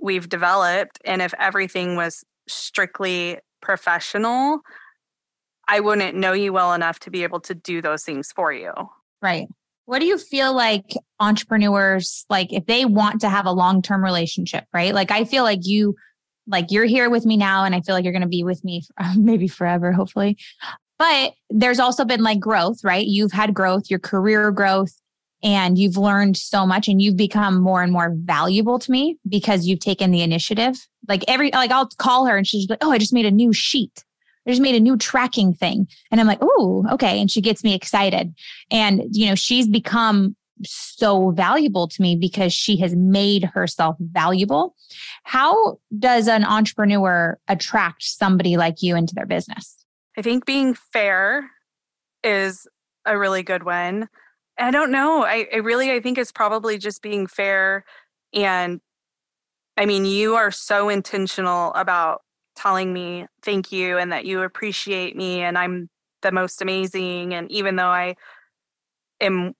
we've 0.00 0.28
developed, 0.28 0.98
and 1.04 1.22
if 1.22 1.32
everything 1.38 1.96
was 1.96 2.24
strictly 2.48 3.38
professional, 3.60 4.60
I 5.68 5.80
wouldn't 5.80 6.16
know 6.16 6.32
you 6.32 6.52
well 6.52 6.72
enough 6.74 7.00
to 7.00 7.10
be 7.10 7.22
able 7.22 7.40
to 7.40 7.54
do 7.54 7.82
those 7.82 8.04
things 8.04 8.32
for 8.32 8.52
you. 8.52 8.72
Right. 9.20 9.48
What 9.86 10.00
do 10.00 10.06
you 10.06 10.18
feel 10.18 10.54
like 10.54 10.94
entrepreneurs 11.20 12.24
like 12.28 12.52
if 12.52 12.66
they 12.66 12.84
want 12.84 13.20
to 13.20 13.28
have 13.28 13.46
a 13.46 13.52
long-term 13.52 14.02
relationship, 14.02 14.64
right? 14.72 14.94
Like 14.94 15.10
I 15.10 15.24
feel 15.24 15.44
like 15.44 15.60
you 15.62 15.94
like 16.48 16.66
you're 16.70 16.84
here 16.84 17.10
with 17.10 17.26
me 17.26 17.36
now 17.36 17.64
and 17.64 17.74
I 17.74 17.80
feel 17.80 17.94
like 17.94 18.04
you're 18.04 18.12
going 18.12 18.22
to 18.22 18.28
be 18.28 18.44
with 18.44 18.62
me 18.64 18.82
maybe 19.16 19.48
forever 19.48 19.92
hopefully. 19.92 20.38
But 20.98 21.34
there's 21.50 21.78
also 21.78 22.04
been 22.04 22.22
like 22.22 22.40
growth, 22.40 22.82
right? 22.82 23.06
You've 23.06 23.32
had 23.32 23.52
growth, 23.52 23.90
your 23.90 23.98
career 23.98 24.50
growth, 24.50 24.98
and 25.42 25.76
you've 25.76 25.98
learned 25.98 26.36
so 26.36 26.66
much 26.66 26.88
and 26.88 27.02
you've 27.02 27.16
become 27.16 27.60
more 27.60 27.82
and 27.82 27.92
more 27.92 28.14
valuable 28.16 28.78
to 28.78 28.90
me 28.90 29.18
because 29.28 29.66
you've 29.66 29.80
taken 29.80 30.10
the 30.10 30.22
initiative. 30.22 30.76
Like 31.06 31.22
every, 31.28 31.50
like 31.52 31.70
I'll 31.70 31.88
call 31.98 32.26
her 32.26 32.36
and 32.36 32.46
she's 32.46 32.68
like, 32.68 32.78
Oh, 32.82 32.90
I 32.90 32.98
just 32.98 33.12
made 33.12 33.26
a 33.26 33.30
new 33.30 33.52
sheet. 33.52 34.04
I 34.46 34.50
just 34.50 34.62
made 34.62 34.74
a 34.74 34.80
new 34.80 34.96
tracking 34.96 35.52
thing. 35.52 35.88
And 36.10 36.20
I'm 36.20 36.26
like, 36.26 36.38
Oh, 36.40 36.86
okay. 36.92 37.20
And 37.20 37.30
she 37.30 37.40
gets 37.40 37.64
me 37.64 37.74
excited. 37.74 38.34
And, 38.70 39.02
you 39.10 39.28
know, 39.28 39.34
she's 39.34 39.68
become 39.68 40.36
so 40.64 41.30
valuable 41.30 41.88
to 41.88 42.02
me 42.02 42.16
because 42.16 42.52
she 42.52 42.78
has 42.78 42.94
made 42.94 43.44
herself 43.44 43.96
valuable. 44.00 44.74
How 45.24 45.78
does 45.98 46.28
an 46.28 46.44
entrepreneur 46.44 47.38
attract 47.48 48.02
somebody 48.02 48.56
like 48.56 48.82
you 48.82 48.96
into 48.96 49.14
their 49.14 49.26
business? 49.26 49.84
I 50.16 50.22
think 50.22 50.46
being 50.46 50.74
fair 50.74 51.50
is 52.24 52.66
a 53.04 53.18
really 53.18 53.42
good 53.42 53.64
one. 53.64 54.08
I 54.58 54.70
don't 54.70 54.90
know. 54.90 55.24
I, 55.24 55.46
I 55.52 55.56
really 55.56 55.92
I 55.92 56.00
think 56.00 56.16
it's 56.16 56.32
probably 56.32 56.78
just 56.78 57.02
being 57.02 57.26
fair 57.26 57.84
and 58.32 58.80
I 59.76 59.84
mean 59.84 60.06
you 60.06 60.36
are 60.36 60.50
so 60.50 60.88
intentional 60.88 61.74
about 61.74 62.22
telling 62.56 62.92
me 62.92 63.26
thank 63.42 63.70
you 63.70 63.98
and 63.98 64.12
that 64.12 64.24
you 64.24 64.42
appreciate 64.42 65.16
me 65.16 65.42
and 65.42 65.56
I'm 65.56 65.88
the 66.22 66.32
most 66.32 66.62
amazing 66.62 67.34
and 67.34 67.50
even 67.50 67.76
though 67.76 67.88
I 67.88 68.16
am 69.20 69.54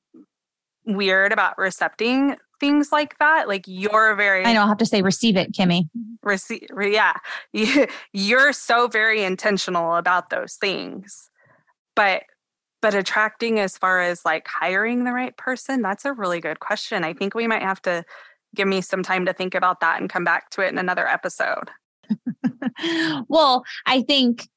weird 0.84 1.32
about 1.32 1.58
recepting 1.58 2.36
things 2.60 2.90
like 2.92 3.18
that. 3.18 3.48
Like 3.48 3.64
you're 3.66 4.14
very 4.14 4.44
I 4.44 4.52
know 4.52 4.62
I'll 4.62 4.68
have 4.68 4.78
to 4.78 4.86
say 4.86 5.02
receive 5.02 5.36
it, 5.36 5.52
Kimmy. 5.52 5.88
Mm-hmm. 5.96 6.28
Receive 6.28 6.68
yeah. 6.80 7.14
You're 8.12 8.52
so 8.52 8.88
very 8.88 9.22
intentional 9.22 9.96
about 9.96 10.30
those 10.30 10.54
things. 10.54 11.30
But 11.94 12.24
but 12.82 12.94
attracting 12.94 13.58
as 13.58 13.76
far 13.76 14.00
as 14.00 14.24
like 14.24 14.46
hiring 14.48 15.04
the 15.04 15.12
right 15.12 15.36
person, 15.36 15.82
that's 15.82 16.04
a 16.04 16.12
really 16.12 16.40
good 16.40 16.60
question. 16.60 17.04
I 17.04 17.14
think 17.14 17.34
we 17.34 17.46
might 17.46 17.62
have 17.62 17.82
to 17.82 18.04
give 18.54 18.68
me 18.68 18.80
some 18.80 19.02
time 19.02 19.26
to 19.26 19.32
think 19.32 19.54
about 19.54 19.80
that 19.80 20.00
and 20.00 20.10
come 20.10 20.24
back 20.24 20.50
to 20.50 20.62
it 20.62 20.68
in 20.68 20.78
another 20.78 21.06
episode. 21.06 21.70
well, 23.28 23.64
I 23.86 24.02
think 24.02 24.48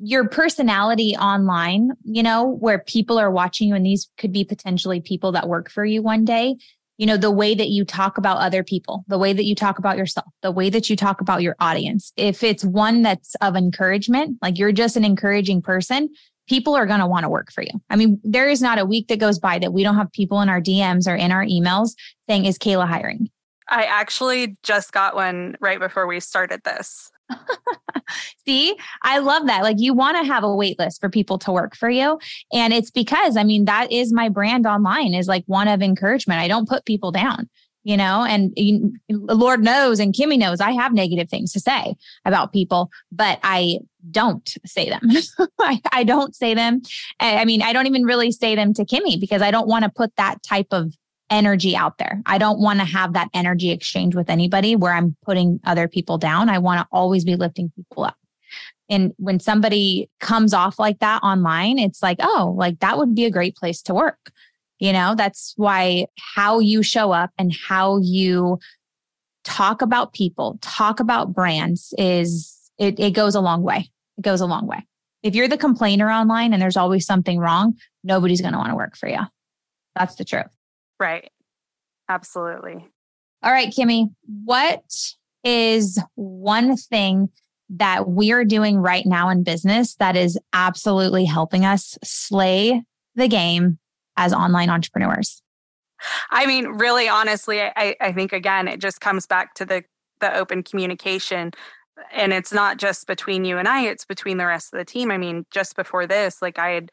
your 0.00 0.28
personality 0.28 1.16
online, 1.16 1.90
you 2.04 2.22
know, 2.22 2.56
where 2.60 2.78
people 2.78 3.18
are 3.18 3.30
watching 3.30 3.68
you, 3.68 3.74
and 3.74 3.84
these 3.84 4.08
could 4.16 4.32
be 4.32 4.44
potentially 4.44 5.00
people 5.00 5.32
that 5.32 5.48
work 5.48 5.70
for 5.70 5.84
you 5.84 6.02
one 6.02 6.24
day, 6.24 6.56
you 6.98 7.06
know, 7.06 7.16
the 7.16 7.30
way 7.30 7.54
that 7.54 7.68
you 7.68 7.84
talk 7.84 8.16
about 8.16 8.38
other 8.38 8.62
people, 8.62 9.04
the 9.08 9.18
way 9.18 9.32
that 9.32 9.44
you 9.44 9.54
talk 9.54 9.78
about 9.78 9.96
yourself, 9.96 10.26
the 10.42 10.52
way 10.52 10.70
that 10.70 10.88
you 10.88 10.96
talk 10.96 11.20
about 11.20 11.42
your 11.42 11.56
audience. 11.58 12.12
If 12.16 12.42
it's 12.42 12.64
one 12.64 13.02
that's 13.02 13.34
of 13.36 13.56
encouragement, 13.56 14.38
like 14.40 14.58
you're 14.58 14.72
just 14.72 14.96
an 14.96 15.04
encouraging 15.04 15.62
person, 15.62 16.10
people 16.48 16.74
are 16.74 16.86
going 16.86 17.00
to 17.00 17.06
want 17.06 17.24
to 17.24 17.28
work 17.28 17.52
for 17.52 17.62
you. 17.62 17.70
I 17.90 17.96
mean, 17.96 18.20
there 18.24 18.48
is 18.48 18.62
not 18.62 18.78
a 18.78 18.84
week 18.84 19.08
that 19.08 19.18
goes 19.18 19.38
by 19.38 19.58
that 19.58 19.72
we 19.72 19.82
don't 19.82 19.96
have 19.96 20.12
people 20.12 20.40
in 20.40 20.48
our 20.48 20.60
DMs 20.60 21.08
or 21.08 21.14
in 21.14 21.32
our 21.32 21.44
emails 21.44 21.94
saying, 22.28 22.44
Is 22.44 22.58
Kayla 22.58 22.86
hiring? 22.86 23.30
I 23.68 23.84
actually 23.84 24.56
just 24.62 24.92
got 24.92 25.14
one 25.14 25.56
right 25.60 25.78
before 25.78 26.06
we 26.06 26.20
started 26.20 26.62
this. 26.64 27.10
See, 28.46 28.76
I 29.02 29.18
love 29.18 29.46
that. 29.46 29.62
Like 29.62 29.76
you 29.78 29.94
want 29.94 30.16
to 30.18 30.24
have 30.24 30.44
a 30.44 30.54
wait 30.54 30.78
list 30.78 31.00
for 31.00 31.08
people 31.08 31.38
to 31.40 31.52
work 31.52 31.76
for 31.76 31.88
you. 31.88 32.18
And 32.52 32.72
it's 32.72 32.90
because, 32.90 33.36
I 33.36 33.44
mean, 33.44 33.66
that 33.66 33.92
is 33.92 34.12
my 34.12 34.28
brand 34.28 34.66
online 34.66 35.14
is 35.14 35.28
like 35.28 35.44
one 35.46 35.68
of 35.68 35.82
encouragement. 35.82 36.40
I 36.40 36.48
don't 36.48 36.68
put 36.68 36.84
people 36.84 37.12
down, 37.12 37.48
you 37.84 37.96
know, 37.96 38.24
and 38.24 38.52
you, 38.56 38.92
Lord 39.08 39.62
knows 39.62 40.00
and 40.00 40.14
Kimmy 40.14 40.38
knows 40.38 40.60
I 40.60 40.72
have 40.72 40.92
negative 40.92 41.28
things 41.28 41.52
to 41.52 41.60
say 41.60 41.94
about 42.24 42.52
people, 42.52 42.90
but 43.10 43.38
I 43.42 43.78
don't 44.10 44.56
say 44.66 44.90
them. 44.90 45.10
I, 45.60 45.80
I 45.92 46.04
don't 46.04 46.34
say 46.34 46.54
them. 46.54 46.82
I 47.20 47.44
mean, 47.44 47.62
I 47.62 47.72
don't 47.72 47.86
even 47.86 48.04
really 48.04 48.32
say 48.32 48.54
them 48.56 48.74
to 48.74 48.84
Kimmy 48.84 49.20
because 49.20 49.42
I 49.42 49.50
don't 49.50 49.68
want 49.68 49.84
to 49.84 49.90
put 49.90 50.14
that 50.16 50.42
type 50.42 50.68
of 50.72 50.94
energy 51.32 51.74
out 51.74 51.96
there. 51.98 52.20
I 52.26 52.36
don't 52.36 52.60
want 52.60 52.78
to 52.78 52.84
have 52.84 53.14
that 53.14 53.30
energy 53.32 53.70
exchange 53.70 54.14
with 54.14 54.28
anybody 54.28 54.76
where 54.76 54.92
I'm 54.92 55.16
putting 55.24 55.58
other 55.64 55.88
people 55.88 56.18
down. 56.18 56.50
I 56.50 56.58
want 56.58 56.80
to 56.80 56.86
always 56.92 57.24
be 57.24 57.36
lifting 57.36 57.72
people 57.74 58.04
up. 58.04 58.16
And 58.90 59.14
when 59.16 59.40
somebody 59.40 60.10
comes 60.20 60.52
off 60.52 60.78
like 60.78 60.98
that 60.98 61.22
online, 61.22 61.78
it's 61.78 62.02
like, 62.02 62.18
oh, 62.20 62.54
like 62.56 62.80
that 62.80 62.98
would 62.98 63.14
be 63.14 63.24
a 63.24 63.30
great 63.30 63.56
place 63.56 63.80
to 63.82 63.94
work. 63.94 64.30
You 64.78 64.92
know, 64.92 65.14
that's 65.16 65.54
why 65.56 66.06
how 66.18 66.58
you 66.58 66.82
show 66.82 67.12
up 67.12 67.30
and 67.38 67.54
how 67.66 67.98
you 68.02 68.58
talk 69.42 69.80
about 69.80 70.12
people, 70.12 70.58
talk 70.60 71.00
about 71.00 71.32
brands 71.32 71.94
is 71.96 72.54
it, 72.78 73.00
it 73.00 73.12
goes 73.12 73.34
a 73.34 73.40
long 73.40 73.62
way. 73.62 73.90
It 74.18 74.22
goes 74.22 74.42
a 74.42 74.46
long 74.46 74.66
way. 74.66 74.86
If 75.22 75.34
you're 75.34 75.48
the 75.48 75.56
complainer 75.56 76.10
online 76.10 76.52
and 76.52 76.60
there's 76.60 76.76
always 76.76 77.06
something 77.06 77.38
wrong, 77.38 77.78
nobody's 78.04 78.42
going 78.42 78.52
to 78.52 78.58
want 78.58 78.70
to 78.70 78.76
work 78.76 78.96
for 78.96 79.08
you. 79.08 79.20
That's 79.96 80.16
the 80.16 80.24
truth. 80.24 80.46
Right. 80.98 81.30
Absolutely. 82.08 82.88
All 83.42 83.52
right, 83.52 83.68
Kimmy, 83.68 84.06
what 84.44 84.84
is 85.44 85.98
one 86.14 86.76
thing 86.76 87.28
that 87.70 88.08
we're 88.08 88.44
doing 88.44 88.76
right 88.78 89.06
now 89.06 89.28
in 89.28 89.42
business 89.42 89.94
that 89.96 90.16
is 90.16 90.38
absolutely 90.52 91.24
helping 91.24 91.64
us 91.64 91.98
slay 92.04 92.82
the 93.14 93.28
game 93.28 93.78
as 94.16 94.32
online 94.32 94.70
entrepreneurs? 94.70 95.42
I 96.30 96.46
mean, 96.46 96.66
really, 96.66 97.08
honestly, 97.08 97.62
I, 97.62 97.96
I 98.00 98.12
think 98.12 98.32
again, 98.32 98.68
it 98.68 98.80
just 98.80 99.00
comes 99.00 99.26
back 99.26 99.54
to 99.54 99.64
the 99.64 99.84
the 100.20 100.34
open 100.36 100.62
communication. 100.62 101.52
And 102.10 102.32
it's 102.32 102.52
not 102.52 102.78
just 102.78 103.06
between 103.06 103.44
you 103.44 103.58
and 103.58 103.68
I, 103.68 103.82
it's 103.82 104.06
between 104.06 104.38
the 104.38 104.46
rest 104.46 104.72
of 104.72 104.78
the 104.78 104.84
team. 104.84 105.10
I 105.10 105.18
mean, 105.18 105.44
just 105.50 105.76
before 105.76 106.06
this, 106.06 106.40
like 106.40 106.58
I 106.58 106.70
had 106.70 106.90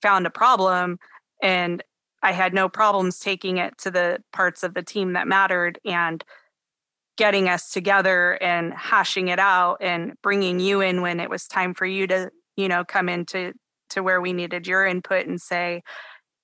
found 0.00 0.26
a 0.26 0.30
problem 0.30 0.98
and 1.42 1.82
I 2.22 2.32
had 2.32 2.54
no 2.54 2.68
problems 2.68 3.18
taking 3.18 3.58
it 3.58 3.76
to 3.78 3.90
the 3.90 4.18
parts 4.32 4.62
of 4.62 4.74
the 4.74 4.82
team 4.82 5.14
that 5.14 5.26
mattered 5.26 5.78
and 5.84 6.22
getting 7.16 7.48
us 7.48 7.70
together 7.70 8.42
and 8.42 8.72
hashing 8.72 9.28
it 9.28 9.38
out 9.38 9.78
and 9.80 10.14
bringing 10.22 10.60
you 10.60 10.80
in 10.80 11.02
when 11.02 11.20
it 11.20 11.28
was 11.28 11.46
time 11.46 11.74
for 11.74 11.86
you 11.86 12.06
to, 12.06 12.30
you 12.56 12.68
know, 12.68 12.84
come 12.84 13.08
into 13.08 13.52
to 13.90 14.02
where 14.02 14.20
we 14.20 14.32
needed 14.32 14.66
your 14.66 14.86
input 14.86 15.26
and 15.26 15.40
say 15.40 15.82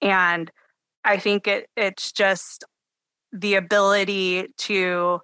and 0.01 0.51
I 1.05 1.19
think 1.19 1.47
it 1.47 1.69
it's 1.77 2.13
just 2.13 2.65
the 3.33 3.55
ability 3.55 4.49
to 4.59 5.21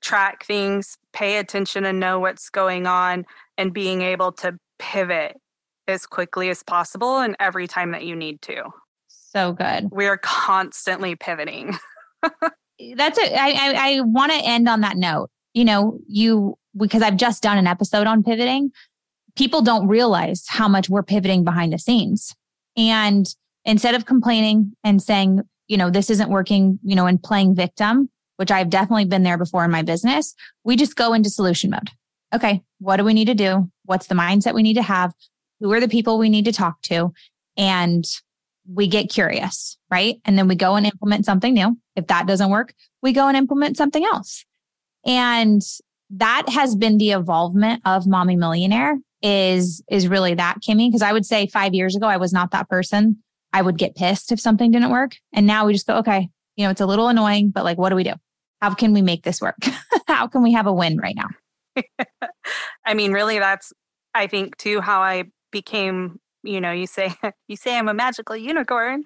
track 0.00 0.44
things, 0.44 0.98
pay 1.12 1.38
attention 1.38 1.84
and 1.84 1.98
know 1.98 2.20
what's 2.20 2.50
going 2.50 2.86
on 2.86 3.24
and 3.58 3.72
being 3.72 4.02
able 4.02 4.32
to 4.32 4.58
pivot 4.78 5.36
as 5.88 6.06
quickly 6.06 6.50
as 6.50 6.62
possible 6.62 7.18
and 7.18 7.36
every 7.40 7.66
time 7.66 7.92
that 7.92 8.04
you 8.04 8.14
need 8.14 8.42
to. 8.42 8.64
So 9.36 9.52
good. 9.52 9.90
We 9.92 10.06
are 10.06 10.16
constantly 10.16 11.14
pivoting. 11.14 11.76
That's 12.22 13.18
it. 13.18 13.32
I, 13.34 13.50
I, 13.50 13.74
I 13.76 14.00
want 14.00 14.32
to 14.32 14.38
end 14.38 14.66
on 14.66 14.80
that 14.80 14.96
note. 14.96 15.28
You 15.52 15.66
know, 15.66 15.98
you, 16.08 16.56
because 16.74 17.02
I've 17.02 17.18
just 17.18 17.42
done 17.42 17.58
an 17.58 17.66
episode 17.66 18.06
on 18.06 18.22
pivoting, 18.22 18.70
people 19.36 19.60
don't 19.60 19.88
realize 19.88 20.46
how 20.48 20.68
much 20.68 20.88
we're 20.88 21.02
pivoting 21.02 21.44
behind 21.44 21.74
the 21.74 21.78
scenes. 21.78 22.34
And 22.78 23.26
instead 23.66 23.94
of 23.94 24.06
complaining 24.06 24.72
and 24.82 25.02
saying, 25.02 25.42
you 25.68 25.76
know, 25.76 25.90
this 25.90 26.08
isn't 26.08 26.30
working, 26.30 26.78
you 26.82 26.96
know, 26.96 27.04
and 27.04 27.22
playing 27.22 27.54
victim, 27.54 28.08
which 28.36 28.50
I've 28.50 28.70
definitely 28.70 29.04
been 29.04 29.22
there 29.22 29.36
before 29.36 29.66
in 29.66 29.70
my 29.70 29.82
business, 29.82 30.34
we 30.64 30.76
just 30.76 30.96
go 30.96 31.12
into 31.12 31.28
solution 31.28 31.68
mode. 31.68 31.90
Okay, 32.34 32.62
what 32.78 32.96
do 32.96 33.04
we 33.04 33.12
need 33.12 33.26
to 33.26 33.34
do? 33.34 33.70
What's 33.84 34.06
the 34.06 34.14
mindset 34.14 34.54
we 34.54 34.62
need 34.62 34.74
to 34.74 34.82
have? 34.82 35.12
Who 35.60 35.70
are 35.74 35.80
the 35.80 35.88
people 35.88 36.16
we 36.16 36.30
need 36.30 36.46
to 36.46 36.52
talk 36.52 36.80
to? 36.84 37.12
And 37.58 38.06
we 38.72 38.86
get 38.86 39.10
curious, 39.10 39.78
right? 39.90 40.16
And 40.24 40.38
then 40.38 40.48
we 40.48 40.56
go 40.56 40.76
and 40.76 40.86
implement 40.86 41.24
something 41.24 41.54
new. 41.54 41.78
If 41.94 42.06
that 42.08 42.26
doesn't 42.26 42.50
work, 42.50 42.74
we 43.02 43.12
go 43.12 43.28
and 43.28 43.36
implement 43.36 43.76
something 43.76 44.04
else. 44.04 44.44
And 45.04 45.62
that 46.10 46.48
has 46.48 46.74
been 46.74 46.98
the 46.98 47.12
evolvement 47.12 47.82
of 47.84 48.06
Mommy 48.06 48.36
Millionaire 48.36 48.98
is 49.22 49.82
is 49.90 50.08
really 50.08 50.34
that 50.34 50.58
Kimmy 50.66 50.88
because 50.88 51.02
I 51.02 51.12
would 51.12 51.24
say 51.24 51.46
5 51.46 51.74
years 51.74 51.96
ago 51.96 52.06
I 52.06 52.18
was 52.18 52.32
not 52.32 52.50
that 52.50 52.68
person. 52.68 53.22
I 53.52 53.62
would 53.62 53.78
get 53.78 53.96
pissed 53.96 54.30
if 54.30 54.40
something 54.40 54.70
didn't 54.70 54.90
work. 54.90 55.16
And 55.32 55.46
now 55.46 55.66
we 55.66 55.72
just 55.72 55.86
go, 55.86 55.96
okay, 55.98 56.28
you 56.56 56.64
know, 56.64 56.70
it's 56.70 56.80
a 56.80 56.86
little 56.86 57.08
annoying, 57.08 57.50
but 57.50 57.64
like 57.64 57.78
what 57.78 57.90
do 57.90 57.96
we 57.96 58.04
do? 58.04 58.12
How 58.60 58.74
can 58.74 58.92
we 58.92 59.02
make 59.02 59.22
this 59.22 59.40
work? 59.40 59.56
how 60.08 60.26
can 60.26 60.42
we 60.42 60.52
have 60.52 60.66
a 60.66 60.72
win 60.72 60.98
right 60.98 61.16
now? 61.16 61.84
I 62.84 62.94
mean, 62.94 63.12
really 63.12 63.38
that's 63.38 63.72
I 64.14 64.26
think 64.26 64.56
too 64.56 64.80
how 64.80 65.00
I 65.00 65.24
became 65.50 66.18
you 66.46 66.60
know 66.60 66.72
you 66.72 66.86
say 66.86 67.12
you 67.48 67.56
say 67.56 67.76
i'm 67.76 67.88
a 67.88 67.94
magical 67.94 68.36
unicorn 68.36 69.02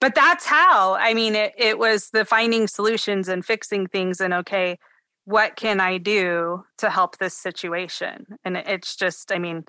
but 0.00 0.14
that's 0.14 0.46
how 0.46 0.94
i 0.94 1.14
mean 1.14 1.34
it, 1.34 1.52
it 1.56 1.78
was 1.78 2.10
the 2.10 2.24
finding 2.24 2.66
solutions 2.66 3.28
and 3.28 3.44
fixing 3.44 3.86
things 3.86 4.20
and 4.20 4.32
okay 4.32 4.78
what 5.24 5.56
can 5.56 5.80
i 5.80 5.98
do 5.98 6.64
to 6.78 6.90
help 6.90 7.18
this 7.18 7.36
situation? 7.36 8.38
And 8.44 8.56
it's 8.56 8.96
just 8.96 9.32
i 9.32 9.38
mean 9.38 9.64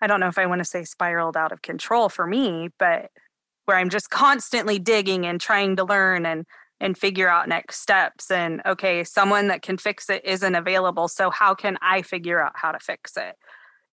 i 0.00 0.06
don't 0.06 0.20
know 0.20 0.28
if 0.28 0.38
i 0.38 0.46
want 0.46 0.60
to 0.60 0.64
say 0.64 0.84
spiraled 0.84 1.36
out 1.36 1.52
of 1.52 1.62
control 1.62 2.08
for 2.08 2.26
me 2.26 2.68
but 2.78 3.10
where 3.64 3.76
i'm 3.76 3.90
just 3.90 4.10
constantly 4.10 4.78
digging 4.78 5.26
and 5.26 5.40
trying 5.40 5.76
to 5.76 5.84
learn 5.84 6.26
and 6.26 6.46
and 6.80 6.98
figure 6.98 7.28
out 7.28 7.48
next 7.48 7.80
steps 7.80 8.30
and 8.30 8.60
okay 8.66 9.04
someone 9.04 9.48
that 9.48 9.62
can 9.62 9.78
fix 9.78 10.10
it 10.10 10.24
isn't 10.24 10.54
available 10.54 11.08
so 11.08 11.30
how 11.30 11.54
can 11.54 11.76
i 11.82 12.02
figure 12.02 12.40
out 12.40 12.52
how 12.56 12.72
to 12.72 12.78
fix 12.78 13.16
it? 13.16 13.36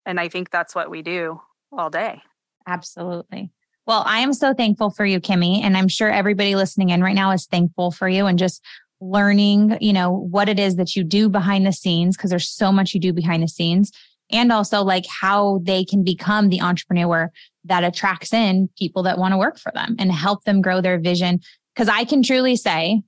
And 0.06 0.20
i 0.20 0.28
think 0.28 0.50
that's 0.50 0.76
what 0.76 0.90
we 0.90 1.02
do 1.02 1.42
all 1.72 1.90
day 1.90 2.22
Absolutely. 2.70 3.52
Well, 3.88 4.04
I 4.06 4.20
am 4.20 4.34
so 4.34 4.54
thankful 4.54 4.92
for 4.92 5.04
you, 5.04 5.20
Kimmy. 5.20 5.64
And 5.64 5.76
I'm 5.76 5.88
sure 5.88 6.12
everybody 6.12 6.56
listening 6.56 6.90
in 6.90 7.02
right 7.02 7.16
now 7.16 7.32
is 7.32 7.48
thankful 7.48 7.90
for 7.90 8.08
you 8.08 8.28
and 8.28 8.38
just 8.38 8.64
learning, 9.02 9.80
you 9.82 9.94
know, 9.94 10.12
what 10.12 10.48
it 10.48 10.60
is 10.60 10.76
that 10.76 10.96
you 10.96 11.04
do 11.04 11.28
behind 11.28 11.66
the 11.66 11.74
scenes, 11.74 12.16
because 12.16 12.30
there's 12.30 12.50
so 12.50 12.72
much 12.72 12.94
you 12.94 13.00
do 13.00 13.12
behind 13.12 13.42
the 13.42 13.48
scenes. 13.48 13.92
And 14.32 14.52
also 14.52 14.84
like 14.84 15.06
how 15.08 15.62
they 15.64 15.84
can 15.84 16.04
become 16.04 16.50
the 16.50 16.62
entrepreneur 16.62 17.32
that 17.66 17.84
attracts 17.84 18.32
in 18.32 18.70
people 18.78 19.02
that 19.04 19.18
want 19.18 19.34
to 19.34 19.40
work 19.40 19.58
for 19.58 19.72
them 19.74 19.96
and 19.98 20.12
help 20.12 20.44
them 20.44 20.62
grow 20.62 20.82
their 20.82 21.00
vision. 21.00 21.40
Cause 21.76 21.90
I 21.90 22.04
can 22.04 22.22
truly 22.22 22.56
say, 22.56 23.02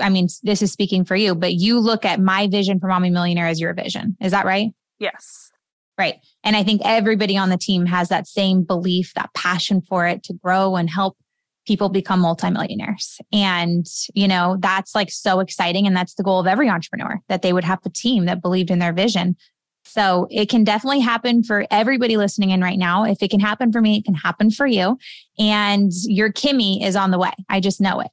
I 0.00 0.08
mean, 0.08 0.26
this 0.42 0.60
is 0.60 0.72
speaking 0.72 1.04
for 1.04 1.14
you, 1.14 1.36
but 1.36 1.54
you 1.54 1.78
look 1.78 2.04
at 2.04 2.18
my 2.18 2.48
vision 2.48 2.80
for 2.80 2.88
Mommy 2.88 3.10
Millionaire 3.10 3.46
as 3.46 3.60
your 3.60 3.74
vision. 3.74 4.16
Is 4.20 4.32
that 4.32 4.44
right? 4.44 4.70
Yes. 4.98 5.52
Right. 6.00 6.16
And 6.44 6.56
I 6.56 6.64
think 6.64 6.80
everybody 6.82 7.36
on 7.36 7.50
the 7.50 7.58
team 7.58 7.84
has 7.84 8.08
that 8.08 8.26
same 8.26 8.62
belief, 8.62 9.12
that 9.16 9.28
passion 9.34 9.82
for 9.82 10.06
it 10.06 10.22
to 10.22 10.32
grow 10.32 10.76
and 10.76 10.88
help 10.88 11.18
people 11.66 11.90
become 11.90 12.20
multimillionaires. 12.20 13.18
And, 13.34 13.84
you 14.14 14.26
know, 14.26 14.56
that's 14.60 14.94
like 14.94 15.10
so 15.10 15.40
exciting. 15.40 15.86
And 15.86 15.94
that's 15.94 16.14
the 16.14 16.22
goal 16.22 16.40
of 16.40 16.46
every 16.46 16.70
entrepreneur 16.70 17.20
that 17.28 17.42
they 17.42 17.52
would 17.52 17.64
have 17.64 17.80
a 17.84 17.90
team 17.90 18.24
that 18.24 18.40
believed 18.40 18.70
in 18.70 18.78
their 18.78 18.94
vision. 18.94 19.36
So 19.84 20.26
it 20.30 20.48
can 20.48 20.64
definitely 20.64 21.00
happen 21.00 21.42
for 21.42 21.66
everybody 21.70 22.16
listening 22.16 22.48
in 22.48 22.62
right 22.62 22.78
now. 22.78 23.04
If 23.04 23.22
it 23.22 23.30
can 23.30 23.40
happen 23.40 23.70
for 23.70 23.82
me, 23.82 23.98
it 23.98 24.06
can 24.06 24.14
happen 24.14 24.50
for 24.50 24.66
you. 24.66 24.96
And 25.38 25.92
your 26.04 26.32
Kimmy 26.32 26.82
is 26.82 26.96
on 26.96 27.10
the 27.10 27.18
way. 27.18 27.32
I 27.50 27.60
just 27.60 27.78
know 27.78 28.00
it. 28.00 28.10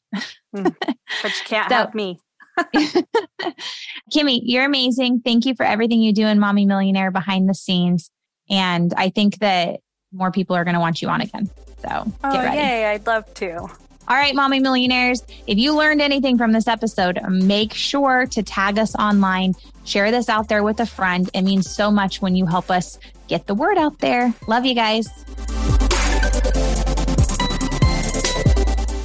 Hmm. 0.53 0.63
but 1.23 1.23
you 1.23 1.45
can't 1.45 1.69
so, 1.69 1.75
have 1.75 1.95
me. 1.95 2.19
Kimmy, 4.13 4.39
you're 4.43 4.65
amazing. 4.65 5.21
Thank 5.23 5.45
you 5.45 5.55
for 5.55 5.65
everything 5.65 6.01
you 6.01 6.13
do 6.13 6.25
in 6.25 6.39
Mommy 6.39 6.65
Millionaire 6.65 7.11
behind 7.11 7.49
the 7.49 7.53
scenes. 7.53 8.11
And 8.49 8.93
I 8.95 9.09
think 9.09 9.39
that 9.39 9.81
more 10.11 10.31
people 10.31 10.55
are 10.55 10.63
going 10.63 10.73
to 10.73 10.79
want 10.79 11.01
you 11.01 11.09
on 11.09 11.21
again. 11.21 11.49
So 11.79 11.89
oh, 12.23 12.31
get 12.31 12.43
ready. 12.43 12.57
Yay, 12.57 12.85
I'd 12.87 13.05
love 13.05 13.31
to. 13.35 13.69
All 14.09 14.15
right, 14.15 14.33
Mommy 14.33 14.61
Millionaires, 14.61 15.21
if 15.47 15.57
you 15.57 15.75
learned 15.75 16.01
anything 16.01 16.37
from 16.37 16.53
this 16.53 16.67
episode, 16.67 17.19
make 17.29 17.73
sure 17.73 18.25
to 18.27 18.41
tag 18.41 18.79
us 18.79 18.95
online, 18.95 19.53
share 19.83 20.11
this 20.11 20.29
out 20.29 20.47
there 20.47 20.63
with 20.63 20.79
a 20.79 20.85
friend. 20.85 21.29
It 21.33 21.41
means 21.41 21.69
so 21.69 21.91
much 21.91 22.21
when 22.21 22.33
you 22.33 22.45
help 22.45 22.71
us 22.71 22.99
get 23.27 23.47
the 23.47 23.55
word 23.55 23.77
out 23.77 23.99
there. 23.99 24.33
Love 24.47 24.65
you 24.65 24.75
guys. 24.75 25.09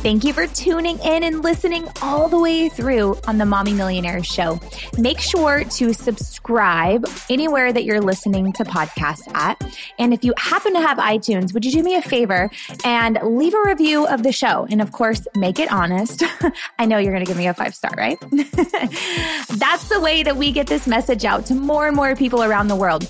Thank 0.03 0.25
you 0.25 0.33
for 0.33 0.49
tuning 0.49 0.99
in 0.99 1.23
and 1.23 1.45
listening 1.45 1.87
all 2.03 2.29
the 2.29 2.37
way 2.37 2.69
through 2.69 3.17
on 3.29 3.39
the 3.39 3.47
Mommy 3.47 3.73
Millionaire 3.73 4.25
Show. 4.25 4.59
Make 4.99 5.21
sure 5.21 5.63
to 5.63 5.95
subscribe 5.95 7.07
anywhere 7.31 7.73
that 7.73 7.85
you're 7.85 8.01
listening 8.01 8.53
to 8.55 8.65
podcasts 8.65 9.33
at. 9.33 9.63
And 10.01 10.13
if 10.13 10.25
you 10.25 10.35
happen 10.37 10.75
to 10.75 10.81
have 10.81 10.99
iTunes, 10.99 11.55
would 11.55 11.65
you 11.65 11.71
do 11.71 11.85
me 11.85 11.95
a 11.95 12.03
favor 12.03 12.51
and 12.85 13.17
leave 13.23 13.55
a 13.55 13.63
review 13.65 14.05
of 14.09 14.25
the 14.25 14.33
show? 14.33 14.67
And 14.69 14.83
of 14.83 14.91
course, 14.91 15.25
make 15.37 15.61
it 15.61 15.71
honest. 15.71 16.25
I 16.81 16.87
know 16.87 16.99
you're 16.99 17.13
going 17.13 17.25
to 17.25 17.31
give 17.31 17.39
me 17.39 17.47
a 17.47 17.55
five 17.55 17.73
star, 17.73 17.93
right? 17.97 18.19
That's 18.31 19.89
the 19.89 20.01
way 20.03 20.25
that 20.25 20.37
we 20.37 20.51
get 20.51 20.67
this 20.67 20.89
message 20.89 21.25
out 21.25 21.47
to 21.47 21.55
more 21.55 21.87
and 21.87 21.95
more 21.95 22.17
people 22.17 22.43
around 22.43 22.67
the 22.67 22.77
world. 22.77 23.09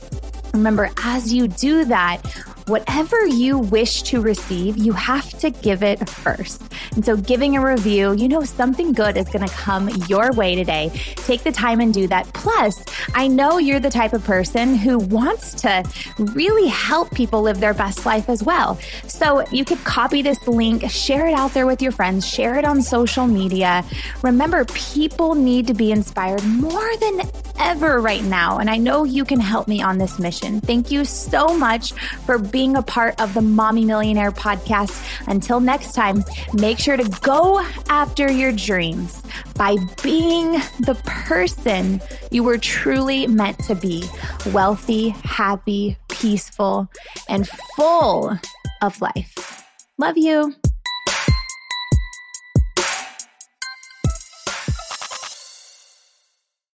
Remember, 0.52 0.90
as 1.02 1.32
you 1.32 1.48
do 1.48 1.86
that, 1.86 2.20
whatever 2.66 3.26
you 3.26 3.58
wish 3.58 4.02
to 4.02 4.20
receive, 4.20 4.76
you 4.76 4.92
have 4.92 5.28
to 5.38 5.50
give 5.50 5.82
it 5.82 6.08
first. 6.08 6.62
And 6.94 7.04
so, 7.04 7.16
giving 7.16 7.56
a 7.56 7.64
review, 7.64 8.12
you 8.12 8.28
know, 8.28 8.42
something 8.44 8.92
good 8.92 9.16
is 9.16 9.28
going 9.28 9.46
to 9.46 9.54
come 9.54 9.88
your 10.08 10.32
way 10.32 10.54
today. 10.54 10.90
Take 11.16 11.42
the 11.42 11.52
time 11.52 11.80
and 11.80 11.92
do 11.92 12.06
that. 12.08 12.32
Plus, 12.34 12.84
I 13.14 13.28
know 13.28 13.58
you're 13.58 13.80
the 13.80 13.90
type 13.90 14.12
of 14.12 14.24
person 14.24 14.74
who 14.74 14.98
wants 14.98 15.54
to 15.62 15.84
really 16.18 16.68
help 16.68 17.10
people 17.12 17.42
live 17.42 17.60
their 17.60 17.74
best 17.74 18.04
life 18.06 18.28
as 18.28 18.42
well. 18.42 18.78
So, 19.06 19.46
you 19.50 19.64
could 19.64 19.82
copy 19.84 20.22
this 20.22 20.46
link, 20.46 20.90
share 20.90 21.26
it 21.26 21.34
out 21.34 21.54
there 21.54 21.66
with 21.66 21.82
your 21.82 21.92
friends, 21.92 22.26
share 22.26 22.56
it 22.56 22.64
on 22.64 22.82
social 22.82 23.26
media. 23.26 23.84
Remember, 24.22 24.64
people 24.66 25.34
need 25.34 25.66
to 25.66 25.74
be 25.74 25.92
inspired 25.92 26.44
more 26.44 26.96
than 26.98 27.20
ever 27.58 28.00
right 28.00 28.22
now. 28.24 28.58
And 28.58 28.68
I 28.68 28.76
know 28.76 29.04
you 29.04 29.24
can 29.24 29.40
help 29.40 29.68
me 29.68 29.82
on 29.82 29.98
this 29.98 30.18
mission. 30.18 30.60
Thank 30.60 30.90
you 30.90 31.04
so 31.04 31.56
much 31.56 31.92
for 32.26 32.38
being 32.38 32.76
a 32.76 32.82
part 32.82 33.20
of 33.20 33.34
the 33.34 33.42
Mommy 33.42 33.84
Millionaire 33.84 34.32
podcast. 34.32 35.04
Until 35.28 35.60
next 35.60 35.92
time, 35.92 36.24
make 36.54 36.78
sure 36.78 36.96
to 36.96 37.08
go 37.20 37.60
after 37.88 38.30
your 38.30 38.52
dreams 38.52 39.22
by 39.56 39.76
being 40.02 40.52
the 40.80 41.00
person 41.04 42.00
you 42.30 42.42
were 42.42 42.58
truly 42.58 43.26
meant 43.26 43.58
to 43.64 43.74
be 43.74 44.04
wealthy, 44.52 45.10
happy, 45.24 45.96
peaceful, 46.08 46.88
and 47.28 47.48
full 47.76 48.38
of 48.80 49.00
life. 49.00 49.64
Love 49.98 50.16
you. 50.16 50.54